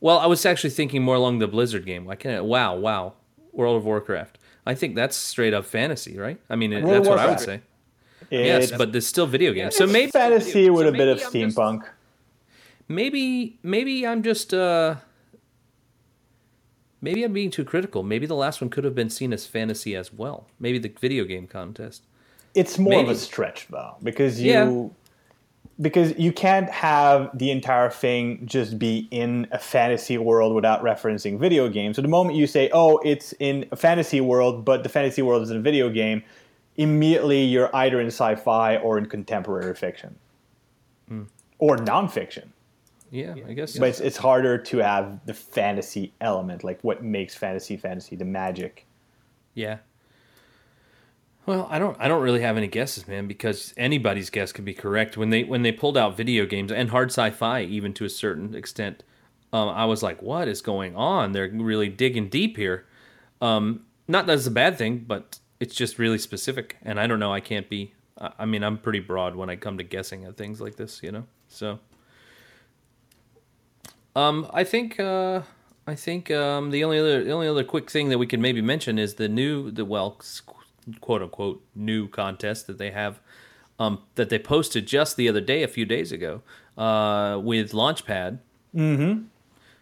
[0.00, 2.04] Well, I was actually thinking more along the Blizzard game.
[2.06, 2.44] Why can't it?
[2.44, 3.14] Wow, wow,
[3.52, 4.38] World of Warcraft.
[4.66, 6.38] I think that's straight up fantasy, right?
[6.50, 7.44] I mean, it, World that's what I would Warcraft.
[7.46, 7.60] say.
[8.30, 9.74] Yes, but there's still video games.
[9.74, 11.82] So maybe fantasy with a bit of I'm just- steampunk.
[12.88, 14.96] maybe maybe I'm just uh
[17.00, 18.02] maybe I'm being too critical.
[18.02, 20.46] Maybe the last one could have been seen as fantasy as well.
[20.58, 22.02] Maybe the video game contest.
[22.54, 24.88] It's more of a stretch though, because you Yeah.
[25.80, 31.38] because you can't have the entire thing just be in a fantasy world without referencing
[31.38, 31.96] video games.
[31.96, 35.42] So the moment you say, "Oh, it's in a fantasy world," but the fantasy world
[35.42, 36.22] is in a video game,
[36.76, 40.16] immediately you're either in sci-fi or in contemporary fiction.
[41.08, 41.22] Hmm.
[41.58, 42.48] Or nonfiction.
[43.10, 43.76] Yeah, I guess.
[43.76, 48.24] But it's, it's harder to have the fantasy element, like what makes fantasy fantasy, the
[48.24, 48.86] magic.
[49.54, 49.78] Yeah.
[51.46, 54.74] Well, I don't I don't really have any guesses, man, because anybody's guess could be
[54.74, 55.16] correct.
[55.16, 58.54] When they when they pulled out video games and hard sci-fi even to a certain
[58.54, 59.02] extent,
[59.52, 61.32] um, I was like, what is going on?
[61.32, 62.86] They're really digging deep here.
[63.40, 67.18] Um, not that it's a bad thing, but it's just really specific, and I don't
[67.18, 67.32] know.
[67.32, 67.94] I can't be.
[68.18, 71.02] I I mean, I'm pretty broad when I come to guessing at things like this,
[71.02, 71.26] you know.
[71.48, 71.80] So,
[74.16, 75.42] um, I think uh,
[75.86, 78.60] I think um, the only other the only other quick thing that we can maybe
[78.60, 80.20] mention is the new the well
[81.00, 83.20] quote unquote new contest that they have
[83.78, 86.42] um, that they posted just the other day a few days ago
[86.76, 88.38] uh, with Launchpad.
[88.74, 89.22] Mm-hmm.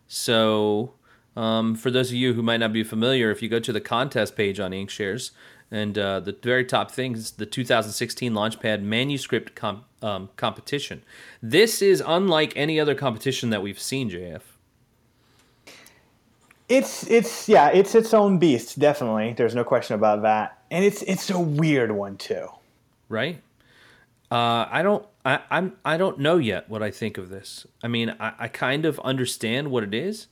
[0.06, 0.94] So
[1.36, 3.80] um, for those of you who might not be familiar, if you go to the
[3.80, 5.32] contest page on Inkshares
[5.70, 11.02] and uh, the very top thing is the 2016 Launchpad manuscript com- um, competition.
[11.42, 14.42] This is unlike any other competition that we've seen, JF.
[16.68, 19.32] It's it's yeah, it's its own beast, definitely.
[19.32, 20.58] There's no question about that.
[20.70, 22.48] And it's it's a weird one too.
[23.08, 23.40] right?
[24.30, 25.06] Uh, I don't.
[25.24, 25.76] I, I'm.
[25.84, 27.66] I don't know yet what I think of this.
[27.82, 30.26] I mean, I, I kind of understand what it is,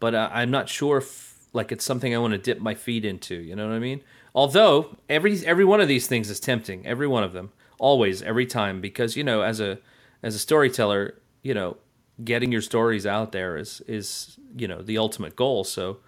[0.00, 3.04] but uh, I'm not sure if like it's something I want to dip my feet
[3.06, 3.34] into.
[3.36, 4.02] You know what I mean?
[4.34, 8.46] Although every every one of these things is tempting, every one of them, always, every
[8.46, 9.78] time, because you know, as a
[10.22, 11.76] as a storyteller, you know,
[12.24, 15.64] getting your stories out there is is you know the ultimate goal.
[15.64, 15.98] So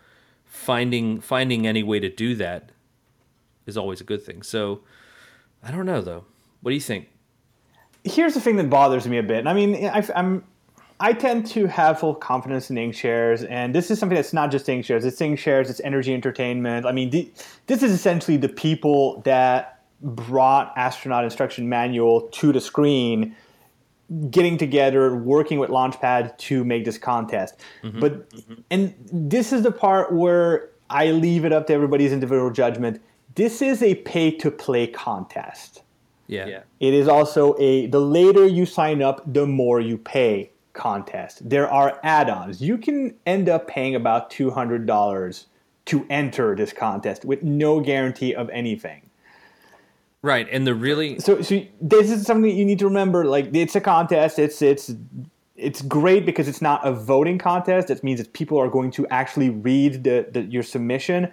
[0.45, 2.71] finding finding any way to do that
[3.67, 4.43] is always a good thing.
[4.43, 4.81] So
[5.63, 6.25] I don't know though.
[6.63, 7.09] What do you think?
[8.05, 9.47] Here's the thing that bothers me a bit.
[9.47, 10.45] I mean, I, I'm
[11.01, 14.67] I tend to have full confidence in Inkshares, and this is something that's not just
[14.67, 15.05] Inkshares.
[15.05, 16.87] It's Inkshares, it's Energy Entertainment.
[16.87, 17.11] I mean,
[17.67, 19.74] this is essentially the people that
[20.05, 23.35] brought Astronaut Instruction Manual to the screen,
[24.31, 27.57] getting together, working with Launchpad to make this contest.
[27.83, 28.01] Mm-hmm.
[28.01, 28.55] But mm-hmm.
[28.71, 33.01] and this is the part where I leave it up to everybody's individual judgment.
[33.35, 35.83] This is a pay to play contest.
[36.27, 36.47] Yeah.
[36.47, 36.63] yeah.
[36.81, 41.49] It is also a the later you sign up, the more you pay contest.
[41.49, 42.61] There are add-ons.
[42.61, 45.45] You can end up paying about $200
[45.87, 49.03] to enter this contest with no guarantee of anything.
[50.25, 53.27] Right, and the really so so this is something you need to remember.
[53.27, 54.39] Like it's a contest.
[54.39, 54.91] It's it's
[55.55, 57.91] it's great because it's not a voting contest.
[57.91, 61.31] It means that people are going to actually read the, the your submission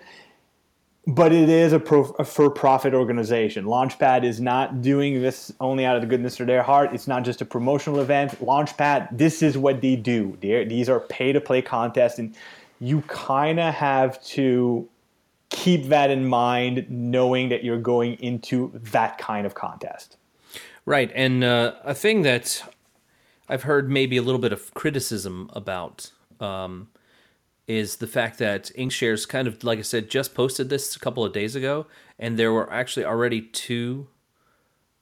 [1.07, 3.65] but it is a, pro, a, for-profit organization.
[3.65, 6.93] Launchpad is not doing this only out of the goodness of their heart.
[6.93, 8.39] It's not just a promotional event.
[8.39, 10.37] Launchpad, this is what they do.
[10.41, 12.35] They're, these are pay-to-play contests, and
[12.79, 14.87] you kind of have to
[15.51, 20.17] keep that in mind, knowing that you're going into that kind of contest.
[20.85, 22.63] Right, and uh, a thing that
[23.47, 26.11] I've heard maybe a little bit of criticism about.
[26.39, 26.87] Um,
[27.67, 31.23] is the fact that Inkshares kind of, like I said, just posted this a couple
[31.23, 31.85] of days ago,
[32.19, 34.07] and there were actually already two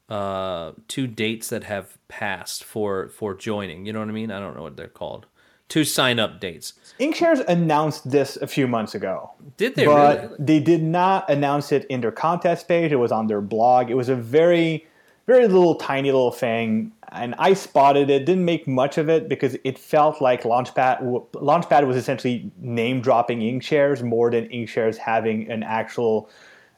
[0.10, 3.86] uh, two dates that have passed for for joining.
[3.86, 4.32] You know what I mean?
[4.32, 5.28] I don't know what they're called.
[5.70, 6.74] Two sign up dates.
[7.00, 9.32] Inkshares announced this a few months ago.
[9.56, 9.86] Did they?
[9.86, 10.36] But really?
[10.40, 12.92] they did not announce it in their contest page.
[12.92, 13.90] It was on their blog.
[13.90, 14.86] It was a very,
[15.28, 18.26] very little, tiny little thing and I spotted it.
[18.26, 21.02] Didn't make much of it because it felt like Launchpad
[21.34, 26.30] Launchpad was essentially name dropping Inkshares more than Inkshares having an actual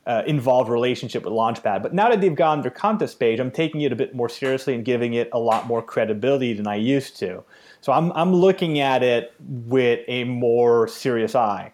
[0.07, 1.83] uh, involved relationship with Launchpad.
[1.83, 4.73] But now that they've gone their contest page, I'm taking it a bit more seriously
[4.73, 7.43] and giving it a lot more credibility than I used to.
[7.81, 11.71] So I'm I'm looking at it with a more serious eye.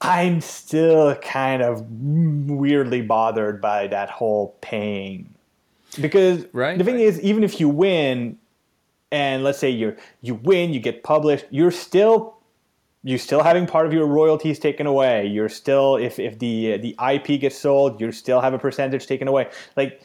[0.00, 5.32] I'm still kind of weirdly bothered by that whole paying
[6.00, 7.04] because right, the thing right.
[7.04, 8.38] is, even if you win,
[9.10, 12.38] and let's say you you win, you get published, you're still
[13.04, 15.26] you're still having part of your royalties taken away.
[15.26, 19.28] You're still if if the the IP gets sold, you still have a percentage taken
[19.28, 19.50] away.
[19.76, 20.02] Like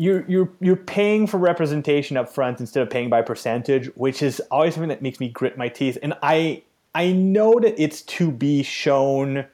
[0.00, 4.40] you're you're you're paying for representation up front instead of paying by percentage, which is
[4.50, 5.98] always something that makes me grit my teeth.
[6.02, 6.62] And I
[6.94, 9.44] I know that it's to be shown.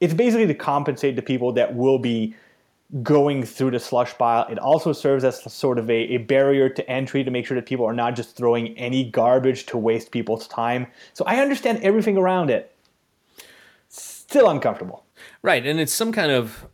[0.00, 2.34] It's basically to compensate the people that will be
[3.02, 4.46] going through the slush pile.
[4.48, 7.66] It also serves as sort of a, a, barrier to entry to make sure that
[7.66, 10.88] people are not just throwing any garbage to waste people's time.
[11.12, 12.74] So I understand everything around it.
[13.88, 15.04] Still uncomfortable.
[15.42, 16.66] Right, and it's some kind of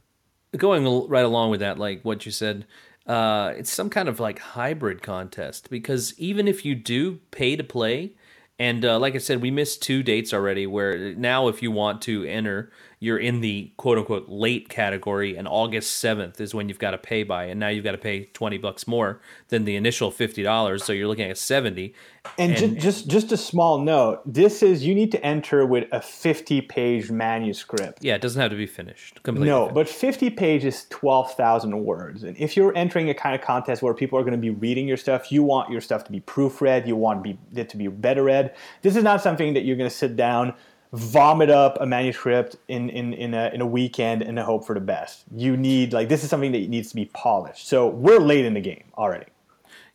[0.57, 2.65] going right along with that, like what you said.
[3.07, 7.63] Uh, it's some kind of like hybrid contest because even if you do pay to
[7.63, 8.13] play,
[8.59, 10.67] and uh, like I said, we missed two dates already.
[10.67, 15.47] Where now, if you want to enter, you're in the quote unquote late category, and
[15.47, 18.25] August 7th is when you've got to pay by, and now you've got to pay
[18.27, 20.81] 20 bucks more than the initial $50.
[20.81, 21.95] So you're looking at 70.
[22.39, 25.89] And, and just, just just a small note, this is you need to enter with
[25.93, 28.03] a 50 page manuscript.
[28.03, 29.23] Yeah, it doesn't have to be finished.
[29.23, 29.75] Completely no, finished.
[29.75, 32.23] but 50 pages, 12,000 words.
[32.23, 34.87] And if you're entering a kind of contest where people are going to be reading
[34.89, 38.25] your stuff, you want your stuff to be proofread, you want it to be better
[38.25, 38.55] read.
[38.83, 40.55] This is not something that you're going to sit down
[40.93, 44.81] vomit up a manuscript in, in, in, a, in a weekend and hope for the
[44.81, 45.25] best.
[45.35, 47.69] You need, like, this is something that needs to be polished.
[47.69, 49.27] So we're late in the game already.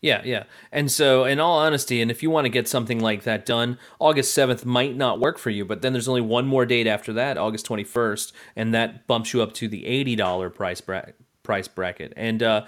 [0.02, 0.44] Yeah, yeah.
[0.72, 3.78] And so, in all honesty, and if you want to get something like that done,
[4.00, 7.14] August 7th might not work for you, but then there's only one more date after
[7.14, 11.06] that, August 21st, and that bumps you up to the $80 price, bra-
[11.44, 12.14] price bracket.
[12.18, 12.66] And, uh,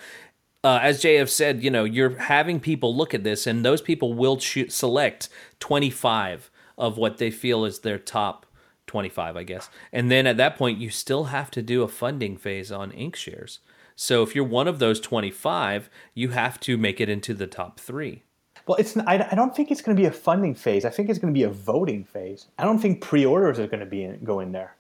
[0.63, 4.13] uh, as JF said, you know, you're having people look at this, and those people
[4.13, 5.27] will select
[5.59, 8.45] 25 of what they feel is their top
[8.87, 9.69] 25, I guess.
[9.91, 13.59] And then at that point, you still have to do a funding phase on Inkshares.
[13.95, 17.79] So if you're one of those 25, you have to make it into the top
[17.79, 18.23] three.
[18.65, 20.85] Well, it's I, I don't think it's going to be a funding phase.
[20.85, 22.47] I think it's going to be a voting phase.
[22.57, 24.75] I don't think pre-orders are going to be in, go in there.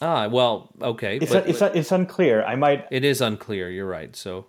[0.00, 1.18] Ah, well, okay.
[1.18, 2.44] It's, but, a, it's, a, it's unclear.
[2.44, 2.86] I might.
[2.90, 3.68] It is unclear.
[3.68, 4.14] You're right.
[4.14, 4.46] So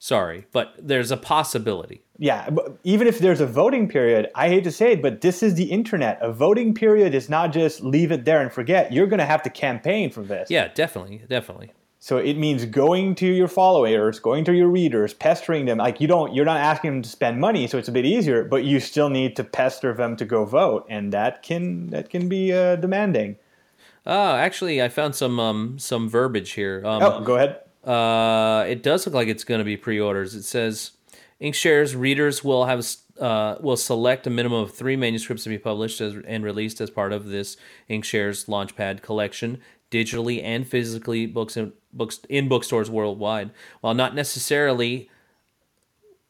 [0.00, 2.02] Sorry, but there's a possibility.
[2.18, 2.48] Yeah,
[2.84, 5.64] even if there's a voting period, I hate to say it, but this is the
[5.64, 6.18] internet.
[6.20, 8.92] A voting period is not just leave it there and forget.
[8.92, 10.50] You're going to have to campaign for this.
[10.50, 11.72] Yeah, definitely, definitely.
[12.00, 15.78] So it means going to your followers, going to your readers, pestering them.
[15.78, 18.44] Like you don't, you're not asking them to spend money, so it's a bit easier.
[18.44, 22.28] But you still need to pester them to go vote, and that can that can
[22.28, 23.36] be uh, demanding.
[24.06, 26.82] Oh, actually, I found some um, some verbiage here.
[26.84, 27.62] Um, oh, go ahead.
[27.88, 30.34] Uh, it does look like it's going to be pre-orders.
[30.34, 30.90] It says
[31.40, 32.86] Inkshares readers will have
[33.18, 36.90] uh, will select a minimum of three manuscripts to be published as, and released as
[36.90, 37.56] part of this
[37.88, 39.60] Inkshares Launchpad collection,
[39.90, 43.50] digitally and physically, books in books in bookstores worldwide.
[43.80, 45.08] While not necessarily,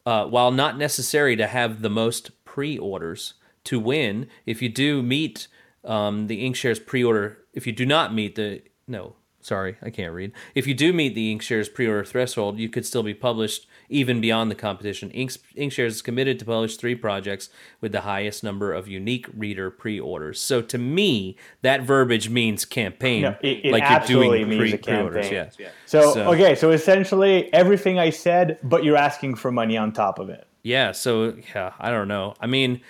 [0.05, 3.33] uh, while not necessary to have the most pre-orders
[3.65, 5.49] to win, if you do meet
[5.83, 10.31] um, the Inkshares pre-order, if you do not meet the no, sorry, I can't read.
[10.55, 14.51] If you do meet the Inkshares pre-order threshold, you could still be published even beyond
[14.51, 15.09] the competition.
[15.11, 17.49] Inks, Inkshares is committed to publish three projects
[17.81, 20.39] with the highest number of unique reader pre-orders.
[20.39, 24.71] So to me, that verbiage means campaign, No, it, it like absolutely you're doing means
[24.71, 25.11] pre- campaign.
[25.11, 25.57] pre-orders.
[25.59, 25.69] Yeah.
[25.85, 30.19] So, So- okay, so essentially everything I said, but you're asking for money on top
[30.19, 30.45] of it.
[30.61, 32.33] Yeah, so yeah, I don't know.
[32.41, 32.81] I mean,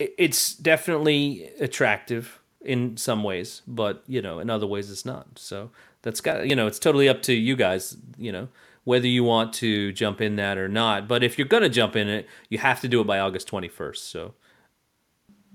[0.00, 5.38] it, it's definitely attractive in some ways, but you know, in other ways it's not.
[5.38, 5.70] So
[6.02, 8.48] that's got you know, it's totally up to you guys, you know,
[8.84, 11.08] whether you want to jump in that or not.
[11.08, 13.96] But if you're gonna jump in it, you have to do it by August 21st.
[13.96, 14.34] So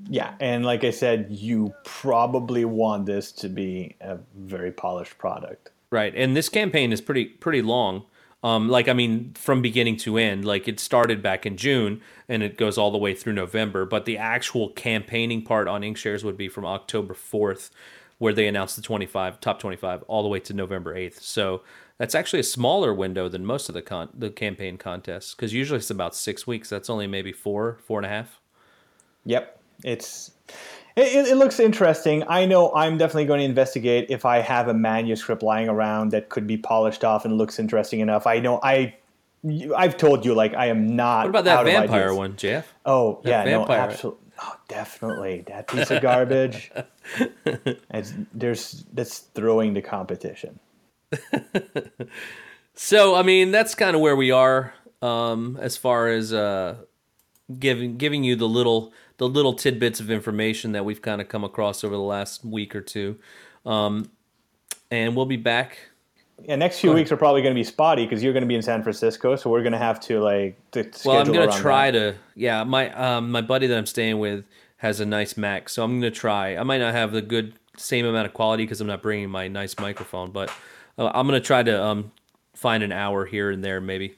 [0.10, 5.72] Yeah, and like I said, you probably want this to be a very polished product.
[5.92, 8.06] Right, and this campaign is pretty pretty long.
[8.42, 10.46] Um, like I mean, from beginning to end.
[10.46, 13.86] Like it started back in June and it goes all the way through November.
[13.86, 17.70] But the actual campaigning part on Inkshares would be from October fourth,
[18.18, 21.22] where they announced the twenty five top twenty five, all the way to November eighth.
[21.22, 21.64] So
[21.98, 25.80] that's actually a smaller window than most of the con- the campaign contests because usually
[25.80, 26.70] it's about six weeks.
[26.70, 28.40] That's only maybe four four and a half.
[29.26, 30.32] Yep, it's
[31.02, 32.24] it, it looks interesting.
[32.28, 36.30] I know I'm definitely going to investigate if I have a manuscript lying around that
[36.30, 38.28] could be polished off and looks interesting enough.
[38.28, 38.96] I know I.
[39.78, 41.28] I've told you, like I am not.
[41.28, 42.74] What about that vampire one, Jeff?
[42.86, 44.20] Oh yeah, no, absolutely.
[44.42, 46.72] Oh, definitely that piece of garbage.
[47.46, 50.60] it's, there's that's throwing the competition.
[52.82, 56.78] So I mean, that's kind of where we are um, as far as uh,
[57.60, 61.44] giving giving you the little the little tidbits of information that we've kind of come
[61.44, 63.20] across over the last week or two,
[63.66, 64.10] um,
[64.90, 65.78] and we'll be back.
[66.42, 68.56] Yeah, next few weeks are probably going to be spotty because you're going to be
[68.56, 70.58] in San Francisco, so we're going to have to like.
[70.72, 72.14] To Well, I'm gonna try that.
[72.14, 72.16] to.
[72.34, 74.46] Yeah, my um, my buddy that I'm staying with
[74.78, 76.56] has a nice Mac, so I'm gonna try.
[76.56, 79.50] I might not have the good same amount of quality because I'm not bringing my
[79.50, 80.50] nice microphone, but
[80.98, 82.14] uh, I'm gonna try to um,
[82.56, 84.16] find an hour here and there maybe.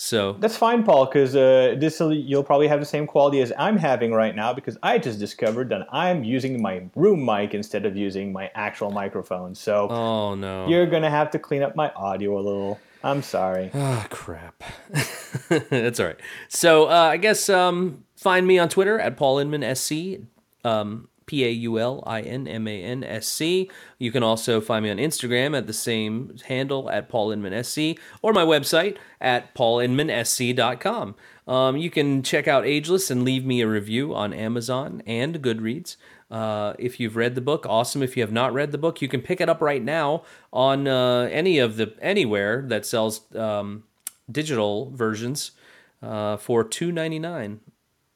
[0.00, 3.76] So That's fine, Paul, because uh, this you'll probably have the same quality as I'm
[3.76, 7.96] having right now because I just discovered that I'm using my room mic instead of
[7.96, 9.56] using my actual microphone.
[9.56, 10.68] So oh no.
[10.68, 12.78] you're gonna have to clean up my audio a little.
[13.02, 13.72] I'm sorry.
[13.74, 14.62] Ah, crap.
[15.68, 16.20] That's all right.
[16.46, 20.20] So uh, I guess um, find me on Twitter at Paul Inman SC,
[20.64, 23.70] um, P A U L I N M A N S C.
[23.98, 28.00] You can also find me on Instagram at the same handle at Paul Inman SC
[28.22, 31.14] or my website at paulinmansc.com.
[31.46, 35.96] Um, you can check out Ageless and leave me a review on Amazon and Goodreads.
[36.30, 38.02] Uh, if you've read the book, awesome.
[38.02, 40.88] If you have not read the book, you can pick it up right now on
[40.88, 43.84] uh, any of the anywhere that sells um,
[44.30, 45.52] digital versions
[46.02, 47.60] uh, for two ninety nine.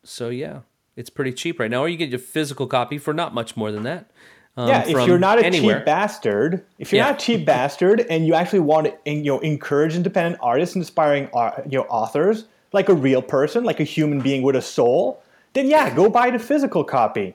[0.05, 0.61] So yeah,
[0.97, 1.81] it's pretty cheap right now.
[1.81, 4.11] Or you get your physical copy for not much more than that.
[4.57, 5.79] um, yeah, if you're not a anywhere.
[5.79, 7.13] cheap bastard, if you're Yeah.
[7.13, 10.83] not a cheap bastard, and you actually want to, you know, encourage independent artists, and
[10.83, 14.61] inspiring, ar- you know, authors, like a real person, like a human being with a
[14.61, 15.23] soul,
[15.55, 17.35] then yeah, go buy the physical copy.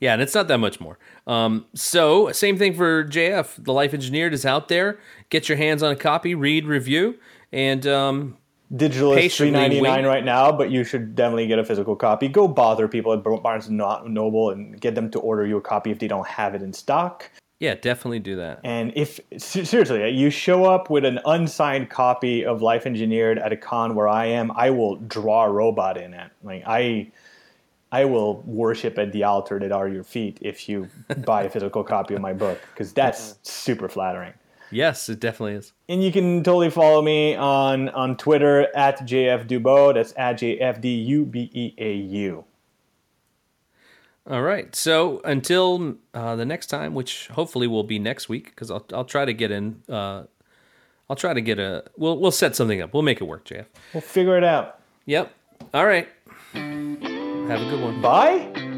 [0.00, 0.98] Yeah, and it's not that much more.
[1.26, 3.64] Um, so same thing for JF.
[3.64, 4.98] The Life Engineered is out there.
[5.30, 7.14] Get your hands on a copy, read, review,
[7.52, 8.36] and um,
[8.74, 12.28] Digital is three ninety nine right now, but you should definitely get a physical copy.
[12.28, 15.90] Go bother people at Barnes and Noble and get them to order you a copy
[15.90, 17.30] if they don't have it in stock.
[17.60, 18.60] yeah, definitely do that.
[18.64, 23.56] And if seriously, you show up with an unsigned copy of Life Engineered at a
[23.56, 26.30] con where I am, I will draw a robot in it.
[26.42, 27.12] Like I,
[27.92, 30.88] I will worship at the altar that are your feet if you
[31.24, 34.32] buy a physical copy of my book because that's super flattering.
[34.74, 35.72] Yes, it definitely is.
[35.88, 39.94] And you can totally follow me on on Twitter at JF Dubeau.
[39.94, 42.44] That's at JF U B E A U.
[44.28, 44.74] All right.
[44.74, 49.04] So until uh, the next time, which hopefully will be next week, because I'll I'll
[49.04, 49.82] try to get in.
[49.88, 50.24] Uh,
[51.08, 51.84] I'll try to get a.
[51.96, 52.92] We'll we'll set something up.
[52.92, 53.66] We'll make it work, JF.
[53.92, 54.80] We'll figure it out.
[55.06, 55.32] Yep.
[55.72, 56.08] All right.
[56.52, 58.00] Have a good one.
[58.00, 58.73] Bye.